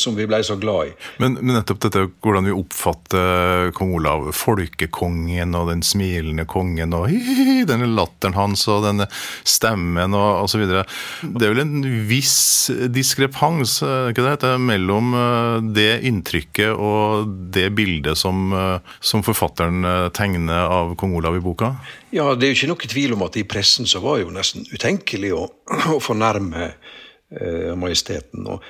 [0.00, 0.92] som vi ble så glad i.
[1.20, 7.10] Men, men, nettopp dette hvordan vi oppfatter kong Olav, folkekongen og den smilende kongen og
[7.10, 9.04] hi, hi, hi, denne latteren hans og denne
[9.44, 10.64] stemmen og osv.
[10.64, 18.18] Det er vel en viss diskrepans ikke det, mellom eh, det inntrykket og det bildet
[18.18, 21.74] som, eh, som forfatteren tegner av kong Olav i boka?
[22.14, 24.34] Ja, det er jo ikke noe tvil om at i pressen så var det jo
[24.34, 25.44] nesten utenkelig å,
[25.96, 28.46] å fornærme eh, majesteten.
[28.46, 28.64] og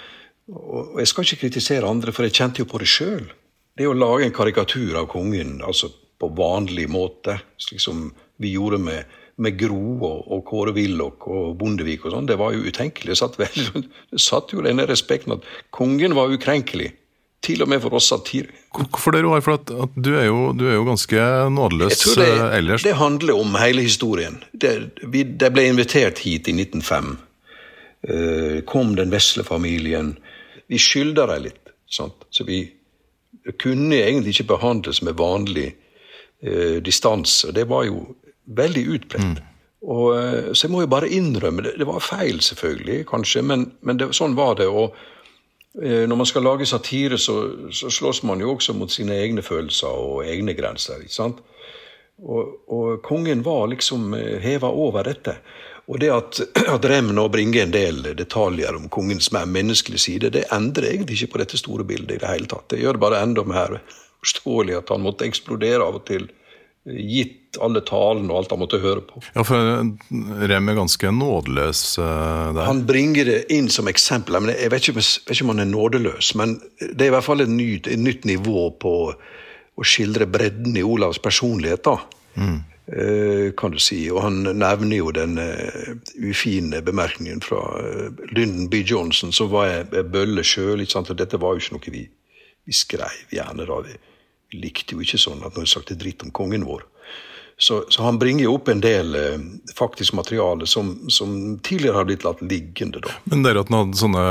[0.52, 3.28] og jeg skal ikke kritisere andre, for jeg kjente jo på det sjøl.
[3.74, 8.06] Det å lage en karikatur av kongen altså på vanlig måte, slik som
[8.42, 12.54] vi gjorde med, med Gro og, og Kåre Willoch og Bondevik og sånn, det var
[12.54, 13.14] jo utenkelig.
[13.14, 16.92] Det satt, vel, det satt jo denne respekten at kongen var ukrenkelig.
[17.44, 18.46] Til og med for oss satir.
[18.72, 19.42] Hvorfor det, Roar?
[19.44, 22.86] For at, at du, er jo, du, er jo, ganske nådeløs det, ellers.
[22.86, 24.38] Det handler om hele historien.
[24.52, 24.72] Det,
[25.12, 27.10] vi, det ble invitert hit i 1905.
[28.04, 30.14] Uh, kom den vesle familien
[30.70, 31.72] vi skylder dem litt.
[31.90, 32.26] Sant?
[32.30, 32.64] Så vi
[33.60, 35.74] kunne egentlig ikke behandles med vanlig
[36.42, 37.52] eh, distanse.
[37.52, 38.06] Det var jo
[38.44, 39.40] veldig utbredt.
[39.40, 39.50] Mm.
[39.84, 41.74] Og, eh, så jeg må jo bare innrømme det.
[41.78, 44.68] Det var feil, selvfølgelig, kanskje, men, men det, sånn var det.
[44.68, 44.96] og
[45.82, 47.36] eh, når man skal lage satire, så,
[47.70, 51.04] så, slåss man jo også mot sine egne følelser og egne grenser.
[51.04, 51.44] ikke sant?
[52.22, 55.36] Og, og kongen var liksom eh, heva over dette.
[55.90, 56.40] Og det at,
[56.74, 61.20] at Rem nå bringer en del detaljer om kongens mer menneskelige side, det endrer egentlig
[61.20, 62.70] ikke på dette store bildet i det hele tatt.
[62.72, 63.78] Det gjør det bare enda mer
[64.24, 66.30] forståelig at han måtte eksplodere av og til,
[66.84, 69.22] gitt alle talene og alt han måtte høre på.
[69.36, 72.64] Ja, for Rem er ganske nådeløs uh, der.
[72.66, 74.36] Han bringer det inn som eksempel.
[74.40, 77.28] Men jeg vet ikke, vet ikke, om han er nådeløs, men det er i hvert
[77.28, 78.94] fall et nytt, et nytt nivå på
[79.74, 81.84] å skildre bredden i Olavs personlighet.
[81.86, 81.98] da.
[82.36, 82.60] Mm.
[82.86, 84.10] Eh, kan du si.
[84.12, 88.82] Og han nevner jo den uh, ufine bemerkningen fra uh, Lyndon B.
[88.84, 90.84] Johnson, som var ei bølle sjøl.
[90.84, 92.08] Dette var jo ikke noe vi,
[92.68, 93.80] vi skrev gjerne da.
[93.88, 94.00] Vi,
[94.54, 96.84] likte jo ikke sånn at noen sagt dritt om kongen vår.
[97.58, 99.42] Så, så, han bringer jo opp en del eh,
[99.78, 103.02] faktisk materiale som, som, tidligere har blitt latt liggende.
[103.02, 103.14] da.
[103.30, 104.24] Men det at han hadde sånne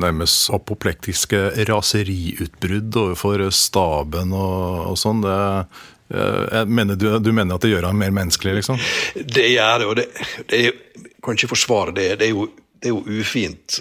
[0.00, 7.64] nærmest apoplektiske raseriutbrudd overfor staben og, og sånn, det Eh, mener du, du, mener at
[7.64, 8.78] det gjør han mer menneskelig, liksom?
[9.14, 10.06] Det gjør det, og det,
[10.52, 10.78] det er,
[11.24, 12.08] kan ikke forsvare det.
[12.20, 12.46] Det er jo,
[12.78, 13.80] det er jo ufint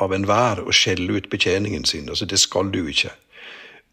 [0.00, 2.08] av enhver å skjelle ut betjeningen sin.
[2.08, 3.12] altså Det skal du ikke.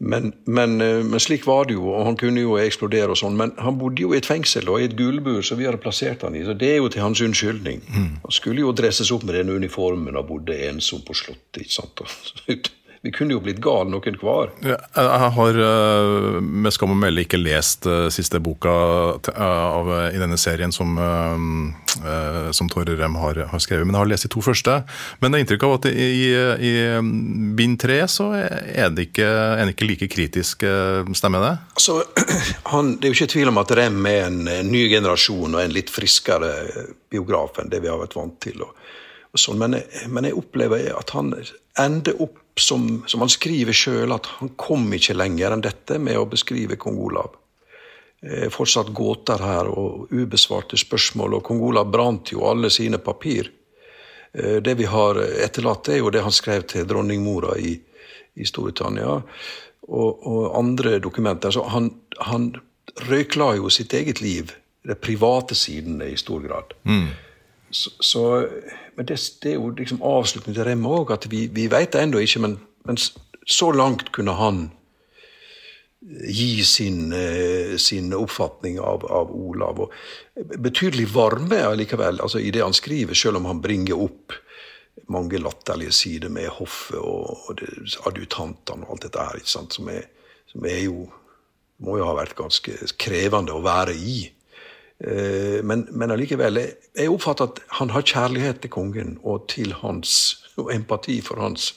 [0.03, 3.37] Men, men, eh, men, slik var det jo, og han kunne jo eksplodere og sånn.
[3.39, 6.25] Men han bodde jo i et fengsel og i et gulbur som vi hadde plassert
[6.27, 6.43] han i.
[6.43, 7.83] så Det er jo til hans unnskyldning.
[7.87, 8.09] Mm.
[8.25, 11.63] Han skulle jo dresses opp med den uniformen og bodde ensom på slottet.
[11.63, 12.03] ikke sant?
[13.03, 14.53] Vi kunne jo blitt gale noen hver.
[14.63, 18.75] Jeg har eh, med skam å melde ikke lest uh, siste boka
[19.27, 20.95] eh, av, i denne serien som,
[22.55, 24.77] som Tore Rem har, har, skrevet, men jeg har lest de to første.
[25.19, 26.31] Men det er inntrykk av at i, i,
[26.63, 26.73] i
[27.59, 30.63] bind tre så er det ikke, er det ikke like kritisk,
[31.19, 31.53] stemmer det?
[31.75, 31.99] Altså,
[32.71, 35.59] han, det er jo ikke tvil om at Rem er en, en ny generasjon og
[35.59, 36.53] en litt friskere
[37.11, 38.63] biograf enn det vi har vært vant til.
[38.63, 39.02] Og
[39.39, 39.79] sånn, men,
[40.13, 41.33] men jeg opplever at han
[41.79, 46.19] ender opp som, som han skriver sjøl, at han kom ikke lenger enn dette med
[46.19, 47.33] å beskrive kong Olav.
[48.23, 51.39] Eh, fortsatt gåter her og ubesvarte spørsmål.
[51.39, 53.49] Og kong Olav brant jo alle sine papir.
[54.33, 57.73] Eh, det vi har etterlatt, er jo det han skrev til dronningmora i,
[58.35, 59.17] i Storbritannia,
[59.87, 61.51] og, og, andre dokumenter.
[61.51, 62.53] Så han, han
[63.09, 64.53] røykla jo sitt eget liv,
[64.87, 66.73] de private sidene, i stor grad.
[66.87, 67.09] Mm.
[67.73, 68.23] Så, så,
[68.95, 72.03] men det, det, er jo liksom avslutningen til Remme òg, at vi, vi veit det
[72.05, 72.99] ennå ikke, men, men,
[73.49, 74.67] så langt kunne han
[76.03, 79.81] gi sin, eh, sin oppfatning av, av, Olav.
[79.85, 84.37] Og betydelig varme allikevel altså i det han skriver, selv om han bringer opp
[85.11, 90.05] mange latterlige sider med hoffet og, og adjutantene og alt dette her, som er,
[90.51, 91.07] som, er, jo
[91.83, 94.17] må jo ha vært ganske krevende å være i.
[95.03, 96.61] Eh, men, men allikevel,
[96.95, 101.73] jeg oppfatter at han har kjærlighet til kongen og til hans, og empati for hans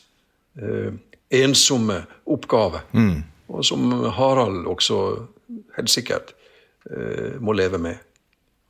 [0.60, 0.92] eh,
[1.34, 2.86] ensomme oppgave.
[2.92, 5.00] Mm og som Harald også
[5.76, 6.34] helt sikkert
[6.90, 8.02] eh, må leve med.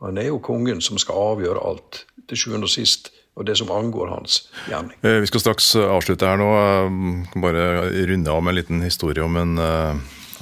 [0.05, 3.71] Han er jo kongen som skal avgjøre alt, til sjuende og sist, og det som
[3.73, 4.97] angår hans gjerning.
[5.03, 6.51] Eh, vi skal straks avslutte her nå.
[6.61, 7.67] Eh, bare
[8.11, 9.57] runde av med en liten historie om en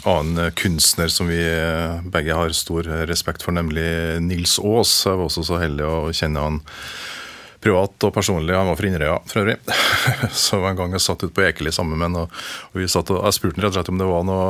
[0.08, 1.40] annen kunstner som vi
[2.12, 3.84] begge har stor respekt for, nemlig
[4.24, 4.92] Nils Aas.
[5.06, 6.62] Jeg var også så heldig å kjenne han
[7.64, 8.54] privat og personlig.
[8.56, 9.56] Han var fra Inderøya for øvrig.
[10.44, 12.36] Så en gang jeg satt ute på Ekeli sammen med ham, og,
[12.74, 14.46] og, og jeg spurte han rett og slett om det var noe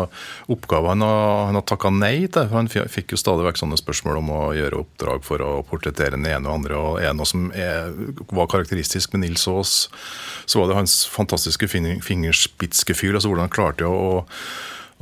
[0.55, 2.49] oppgave han, han hadde takka nei til.
[2.51, 6.19] for Han fikk jo stadig vekk sånne spørsmål om å gjøre oppdrag for å portrettere
[6.19, 6.81] den ene og andre.
[6.81, 7.93] og Er noe som er,
[8.35, 9.77] var karakteristisk med Nils Aas,
[10.47, 13.15] så var det hans fantastiske fingerspitzgefühl.
[13.15, 14.25] Altså hvordan han klarte å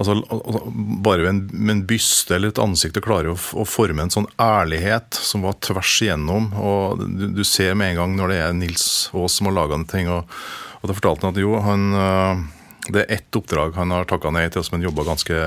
[0.02, 0.62] Altså,
[1.04, 5.14] bare en, en, byste eller et ansikt å klare å, å, forme en sånn ærlighet
[5.14, 6.50] som var tvers igjennom.
[6.58, 9.78] og Du, du ser med en gang når det er Nils Aas som har laga
[9.78, 10.10] en ting.
[10.10, 10.26] og,
[10.80, 12.42] og Da fortalte han at jo, han, øh,
[12.88, 15.38] det er ett oppdrag han har takka nei til, som han jobba ganske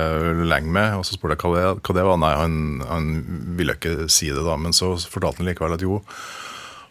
[0.48, 0.96] lenge med.
[0.96, 2.22] og Så spurte jeg hva det, hva det var.
[2.22, 3.12] Nei, han, han
[3.60, 4.56] ville ikke si det, da.
[4.56, 6.00] Men så fortalte han likevel at jo,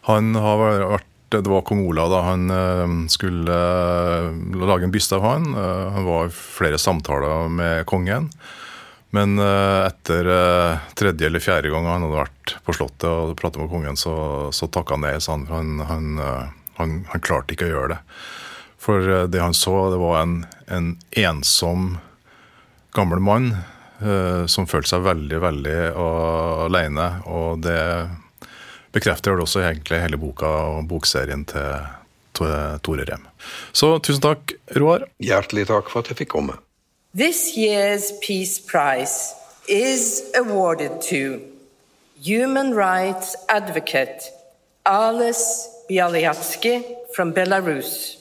[0.06, 5.18] han har vært det var kong Olav da han eh, skulle eh, lage en byste
[5.18, 5.48] av han.
[5.54, 8.30] Eh, han var i flere samtaler med kongen.
[9.14, 10.26] Men etter
[10.98, 14.12] tredje eller fjerde gang han hadde vært på Slottet og pratet med kongen, så,
[14.52, 15.14] så takka han nei.
[15.22, 16.10] Så han, han,
[16.76, 17.98] han, han, klarte ikke å gjøre det.
[18.82, 20.34] For det han så, det var en,
[20.68, 20.90] en
[21.22, 21.94] ensom
[22.98, 23.48] gammel mann
[24.52, 25.78] som følte seg veldig, veldig
[26.66, 27.08] alene.
[27.30, 27.80] Og det
[28.92, 31.96] bekrefter det også egentlig hele boka og bokserien til
[32.36, 33.26] Tore Rem.
[33.72, 35.06] Så tusen takk, Roar.
[35.22, 36.58] Hjertelig takk for at jeg fikk komme.
[37.16, 39.32] This year's Peace Prize
[39.68, 41.40] is awarded to
[42.20, 44.30] human rights advocate
[44.84, 48.16] Ales Bialyatsky from Belarus.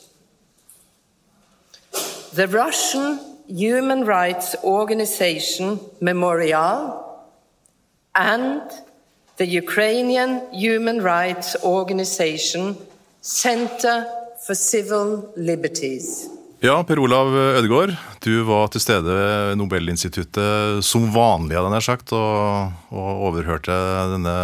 [2.34, 7.04] The Russian human rights organization Memorial
[8.15, 8.62] and
[9.38, 12.76] the Ukrainian human rights organization
[13.21, 14.06] Center
[14.45, 16.28] for Civil Liberties.
[16.63, 22.13] Ja, Per Olav Ødegaard, du var til stede ved Nobelinstituttet som vanlig, hadde jeg sagt,
[22.15, 23.76] og, og, overhørte
[24.13, 24.36] denne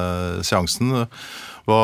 [0.46, 0.92] seansen.
[1.70, 1.80] Hva,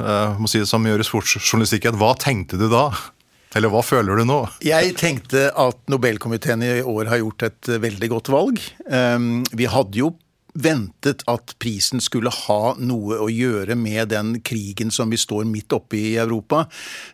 [0.00, 2.88] jeg må si det som gjør i sportsjournalistikken, hva tenkte du da?
[3.56, 4.42] Eller hva føler du nå?
[4.66, 8.60] Jeg tenkte at Nobelkomiteen i år har gjort et veldig godt valg.
[8.92, 10.12] Ehm, vi hadde jo
[10.54, 15.72] ventet at prisen skulle ha noe å gjøre med den krigen som vi står midt
[15.76, 16.64] oppe i Europa,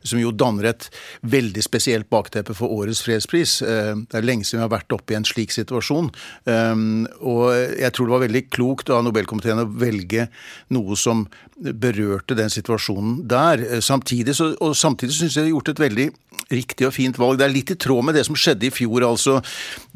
[0.03, 0.89] som jo danner et
[1.27, 3.61] veldig spesielt bakteppe for årets fredspris.
[3.63, 6.11] Eh, det er lenge siden vi har vært oppe i en slik situasjon.
[6.47, 6.75] Eh,
[7.21, 10.29] og jeg tror det var veldig klokt av Nobelkomiteen å velge
[10.75, 13.63] noe som berørte den situasjonen der.
[13.63, 16.09] Eh, samtidig så, samtidig syns jeg de har gjort et veldig
[16.51, 17.39] riktig og fint valg.
[17.39, 19.07] Det er litt i tråd med det som skjedde i fjor.
[19.07, 19.41] altså.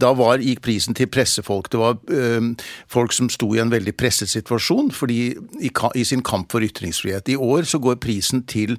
[0.01, 1.70] Da var, gikk prisen til pressefolk.
[1.70, 2.53] Det var øh,
[2.88, 5.20] folk som sto i en veldig presset situasjon fordi,
[5.60, 7.28] i, i, sin kamp for ytringsfrihet.
[7.28, 8.78] I år så går prisen til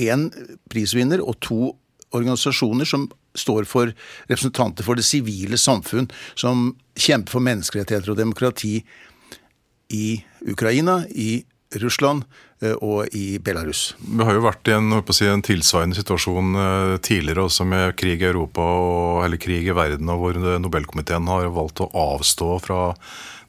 [0.00, 0.28] én
[0.70, 1.60] prisvinner og to
[2.16, 3.92] organisasjoner som står for
[4.30, 8.78] representanter for det sivile samfunn, som kjemper for menneskerettigheter og demokrati
[9.92, 10.06] i
[10.48, 11.44] Ukraina, i
[11.82, 12.24] Russland
[12.80, 13.90] og i Belarus.
[14.00, 18.24] Vi har jo vært i en, si, en tilsvarende situasjon eh, tidligere, også med krig
[18.24, 22.82] i Europa og, eller krig i verden, og hvor Nobelkomiteen har valgt å avstå fra
[22.88, 22.92] å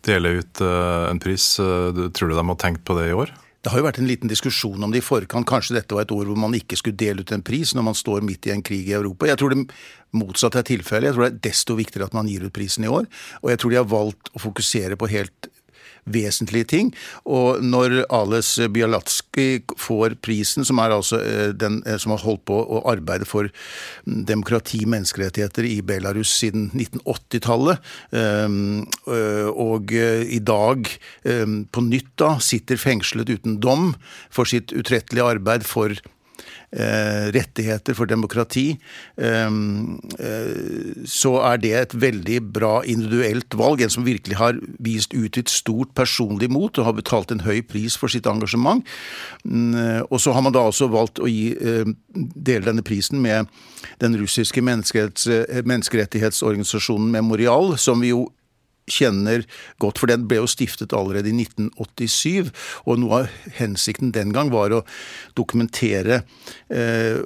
[0.07, 1.53] dele ut eh, en pris.
[1.57, 3.31] Tror du de har tenkt på det i år?
[3.67, 5.47] Det har jo vært en liten diskusjon om det i forkant.
[5.49, 7.97] Kanskje dette var et år hvor man ikke skulle dele ut en pris når man
[7.97, 9.27] står midt i en krig i Europa.
[9.27, 9.65] Jeg tror det
[10.15, 11.09] motsatte er tilfellet.
[11.09, 13.09] Jeg tror det er desto viktigere at man gir ut prisen i år.
[13.41, 15.49] Og jeg tror de har valgt å fokusere på helt
[16.13, 16.91] vesentlige ting.
[17.25, 21.19] Og når Ales Bialatski får prisen, som er altså
[21.53, 23.51] den som har holdt på å arbeide for
[24.05, 27.93] demokrati, menneskerettigheter i Belarus siden 1980-tallet,
[29.53, 30.91] og i dag
[31.71, 33.91] på nytt da sitter fengslet uten dom
[34.33, 36.16] for sitt utrettelige arbeid for Eh,
[36.71, 38.77] rettigheter for demokrati,
[39.17, 39.51] eh,
[40.19, 43.81] eh, så er det et veldig bra individuelt valg.
[43.81, 47.61] En som virkelig har vist ut et stort personlig mot og har betalt en høy
[47.61, 48.83] pris for sitt engasjement.
[49.45, 49.75] Mm,
[50.11, 51.55] og så har man da også valgt å gi,
[52.35, 53.45] dele denne prisen med
[53.99, 58.31] den russiske menneskerettighetsorganisasjonen Memorial, som vi jo
[58.87, 59.43] kjenner
[59.81, 62.51] godt, for den ble jo stiftet allerede i 1987.
[62.87, 64.83] Og noe av hensikten den gang var å
[65.37, 66.21] dokumentere
[66.71, 67.19] eh,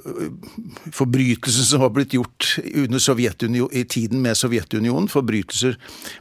[0.92, 5.10] forbrytelser som var blitt gjort i tiden med Sovjetunionen.
[5.12, 5.78] Forbrytelser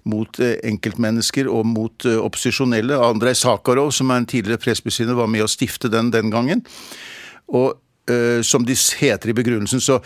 [0.09, 2.99] mot eh, enkeltmennesker og mot eh, opposisjonelle.
[3.01, 6.65] Andrej Sakharov, som er en tidligere presbysyner, var med å stifte den den gangen.
[7.51, 7.79] Og
[8.45, 9.99] som de heter i begrunnelsen, så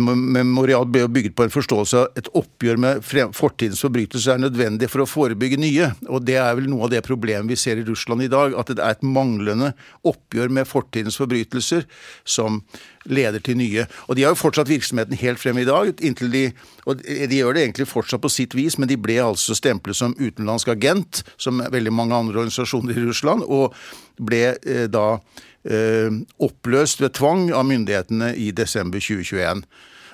[0.00, 3.04] Memorial ble bygget på en forståelse av et oppgjør med
[3.36, 5.92] fortidens forbrytelser er nødvendig for å forebygge nye.
[6.10, 8.56] Og det er vel noe av det problemet vi ser i Russland i dag.
[8.58, 9.72] At det er et manglende
[10.06, 11.86] oppgjør med fortidens forbrytelser
[12.26, 12.62] som
[13.08, 13.86] leder til nye.
[14.06, 15.92] Og de har jo fortsatt virksomheten helt frem i dag.
[16.00, 16.44] inntil de,
[16.86, 20.16] og de gjør det egentlig fortsatt på sitt vis, men de ble altså stemplet som
[20.18, 23.74] utenlandsk agent, som veldig mange andre organisasjoner i Russland, og
[24.16, 25.18] ble eh, da
[25.66, 29.64] Eh, oppløst ved tvang av myndighetene i desember 2021.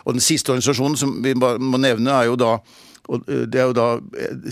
[0.05, 2.55] Og Den siste organisasjonen som vi må nevne, er jo da
[3.09, 3.89] eh, det er jo da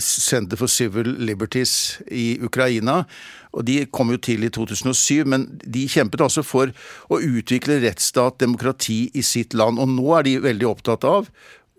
[0.01, 3.03] Center for Civil Liberties i Ukraina.
[3.51, 6.71] og De kom jo til i 2007, men de kjempet altså for
[7.09, 9.79] å utvikle rettsstat, demokrati i sitt land.
[9.79, 11.29] Og nå er de veldig opptatt av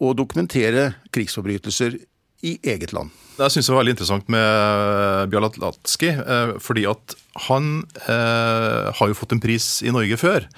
[0.02, 2.00] å dokumentere krigsforbrytelser
[2.42, 3.12] i eget land.
[3.38, 6.10] Det syns jeg var veldig interessant med Bjalatlatski,
[6.60, 7.14] fordi at
[7.48, 10.48] han eh, har jo fått en pris i Norge før.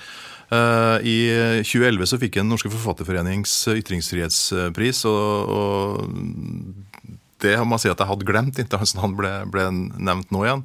[0.54, 1.18] Eh, I
[1.64, 5.04] 2011 så fikk jeg Den Norske Forfatterforenings ytringsfrihetspris.
[5.10, 7.10] og, og
[7.44, 9.66] det jeg si at jeg hadde glemt inntil han ble, ble,
[9.98, 10.64] nevnt nå igjen.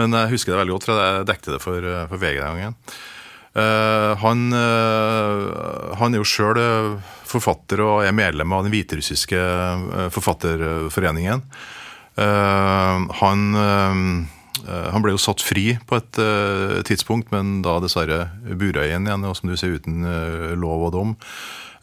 [0.00, 2.78] Men jeg husker det veldig godt, for jeg dekte det for, for VG den gangen.
[3.56, 6.58] Uh, han, uh, han, er jo sjøl
[7.24, 9.40] forfatter og er medlem av den hviterussiske
[10.12, 11.44] forfatterforeningen.
[12.16, 18.26] Uh, han Eh, han ble jo satt fri på et uh, tidspunkt, men da dessverre
[18.58, 21.14] bura igjen igjen, og som du ser uten uh, lov og dom.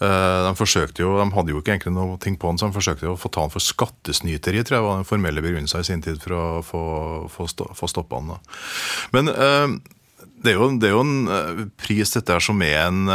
[0.04, 3.06] De forsøkte jo, de hadde jo ikke egentlig noe ting på han, så de forsøkte
[3.06, 6.04] jo å få ta han for skattesnyteri, tror jeg var den formelle begrunnelsen i sin
[6.04, 6.82] tid for å få,
[7.32, 8.34] få, stoppa han.
[8.34, 8.58] Da.
[9.16, 13.14] Men det er, jo, det, er jo, en pris dette er som er en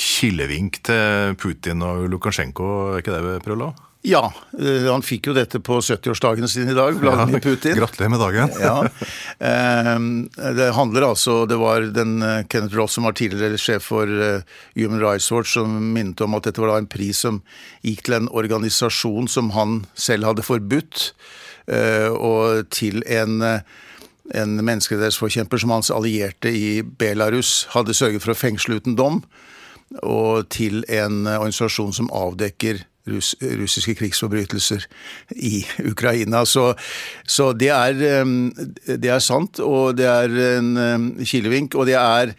[0.00, 3.74] kilevink til Putin og Lukasjenko, er ikke det, Prøvla?
[4.02, 7.76] Ja, eh, han fikk jo dette på 70-årsdagen sin i dag, Vladimir ja, Putin.
[7.78, 8.50] Gratulerer med dagen.
[8.60, 8.88] ja.
[9.38, 14.10] Ehm, det handler altså Det var den eh, Kenneth Ross som var tidligere sjef for
[14.10, 14.42] eh,
[14.74, 17.44] Human Rights Watch, som minnet om at dette var da en pris som
[17.86, 21.12] gikk til en organisasjon som han selv hadde forbudt,
[21.62, 23.38] og til en
[24.32, 29.20] en menneskerettighetsforkjemper som hans allierte i Belarus hadde sørget for å fengsle uten dom,
[30.02, 32.80] og til en organisasjon som avdekker
[33.10, 34.86] russ, russiske krigsforbrytelser
[35.36, 36.44] i Ukraina.
[36.44, 36.72] Så,
[37.26, 37.94] så det, er,
[38.86, 42.36] det, er, sant, og det er en kilevink, og det er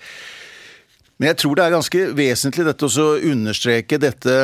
[1.18, 4.38] Men jeg tror det er ganske vesentlig dette å understreke dette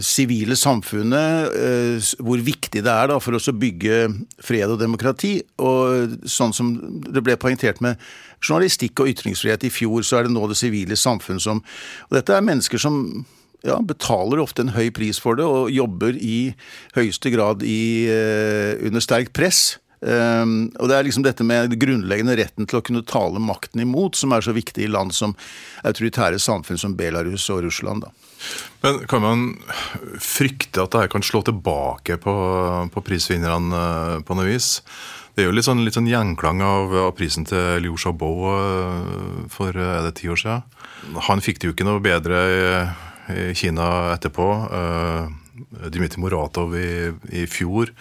[0.00, 4.08] sivile eh, samfunnet, eh, hvor viktig det er da for oss å bygge
[4.42, 5.40] fred og demokrati.
[5.58, 8.00] Og sånn som det ble poengtert med
[8.40, 11.62] journalistikk og ytringsfrihet i fjor, så er det nå det sivile samfunn som
[12.08, 13.26] Og dette er mennesker som
[13.66, 16.54] ja, betaler ofte en høy pris for det, og jobber i
[16.96, 19.76] høyeste grad i, uh, under sterkt press.
[20.06, 24.18] Um, og Det er liksom dette med grunnleggende retten til å kunne tale makten imot,
[24.18, 25.32] som er så viktig i land som
[25.88, 28.04] autoritære samfunn som Belarus og Russland.
[28.04, 28.12] da.
[28.84, 29.46] Men Kan man
[30.20, 32.34] frykte at dette kan slå tilbake på,
[32.92, 34.82] på prisvinnerne eh, på noe vis?
[35.34, 39.48] Det er jo litt sånn, litt sånn gjenklang av, av, prisen til Liu Xiaobo eh,
[39.52, 40.62] for er det ti år siden.
[41.28, 42.38] Han fikk det jo ikke noe bedre
[43.32, 44.48] i Kina etterpå.
[44.78, 45.28] Eh,
[45.90, 47.92] Dmitrij Muratov i, i fjor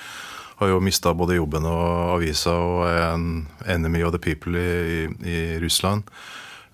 [0.59, 3.27] har jo mista både jobben og avisa og er en
[3.67, 6.07] enemy of the people i, i, i Russland.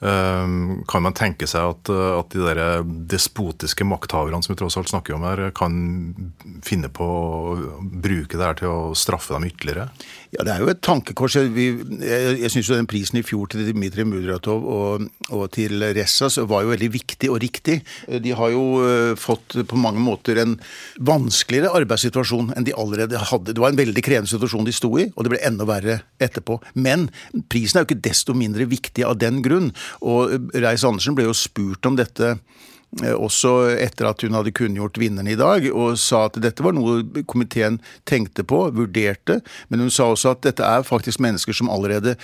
[0.02, 4.90] Um, kan man tenke seg at, at de der despotiske makthaverne som vi tross alt
[4.90, 5.76] snakker om her, kan
[6.66, 9.92] finne på å bruke det her til å straffe dem ytterligere?
[10.32, 11.36] Ja, Det er jo et tankekors.
[11.36, 16.64] Jeg jeg syns den prisen i fjor til Dmitrij Mudratov og, og til Ressas var
[16.64, 17.82] jo veldig viktig og riktig.
[18.08, 20.56] De har jo uh, fått på mange måter en
[21.04, 23.52] vanskeligere arbeidssituasjon enn de allerede hadde.
[23.52, 26.62] Det var en veldig krevende situasjon de sto i, og det ble enda verre etterpå.
[26.80, 27.10] Men
[27.52, 29.74] prisen er jo ikke desto mindre viktig av den grunn.
[30.00, 35.32] Og Reiss-Andersen ble jo spurt om dette Eh, også etter at hun hadde kunngjort vinneren
[35.32, 37.80] i dag, og sa at dette var noe komiteen
[38.10, 39.40] tenkte på, vurderte.
[39.72, 42.18] Men hun sa også at dette er faktisk mennesker som allerede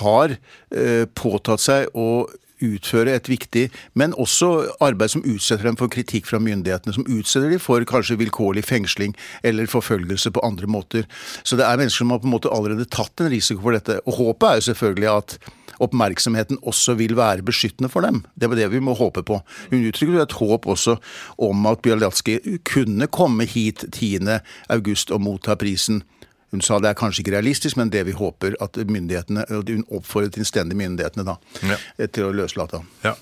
[0.00, 0.36] har
[0.72, 2.28] eh, påtatt seg å
[2.60, 4.50] utføre et viktig, men også
[4.84, 6.94] arbeid som utsetter dem for kritikk fra myndighetene.
[6.96, 9.14] Som utsetter dem for kanskje vilkårlig fengsling
[9.46, 11.08] eller forfølgelse på andre måter.
[11.42, 14.00] Så det er mennesker som har på en måte allerede tatt en risiko for dette.
[14.04, 15.38] Og håpet er jo selvfølgelig at
[15.80, 18.22] oppmerksomheten også vil være beskyttende for dem.
[18.34, 19.40] Det var det vi må håpe på.
[19.72, 20.98] Hun uttrykker et håp også
[21.40, 26.02] om at Bialyatsky kunne komme hit 10.8 og motta prisen.
[26.50, 30.38] Hun sa det er kanskje ikke realistisk, men det vi håper at myndighetene, Hun oppfordret
[30.40, 31.78] innstendig myndighetene da, ja.
[32.10, 32.88] til å løslate ham.
[33.04, 33.14] Ja.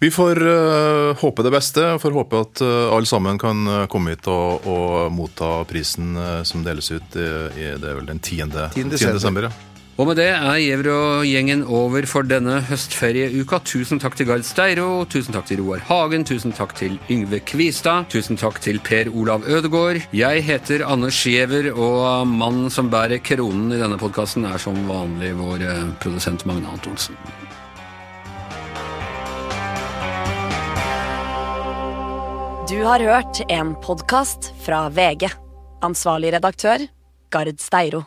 [0.00, 1.84] Vi får uh, håpe det beste.
[1.92, 6.16] og får håpe at uh, alle sammen kan uh, komme hit og, og motta prisen
[6.48, 7.28] som deles ut i,
[7.60, 8.48] i det er vel den 10.
[8.48, 8.48] 10.
[8.48, 8.96] desember.
[8.96, 9.12] 10.
[9.20, 9.54] desember ja.
[9.94, 13.60] Og med det er Gjevrå-gjengen over for denne høstferieuka.
[13.62, 18.08] Tusen takk til Gard Steiro, tusen takk til Roar Hagen, tusen takk til Yngve Kvistad,
[18.10, 20.00] tusen takk til Per Olav Ødegård.
[20.10, 25.30] Jeg heter Anders Giæver, og mannen som bærer kronen i denne podkasten, er som vanlig
[25.38, 27.14] vår eh, produsent Magne Antonsen.
[32.66, 35.30] Du har hørt en podkast fra VG.
[35.86, 36.82] Ansvarlig redaktør,
[37.30, 38.02] Gard Steiro.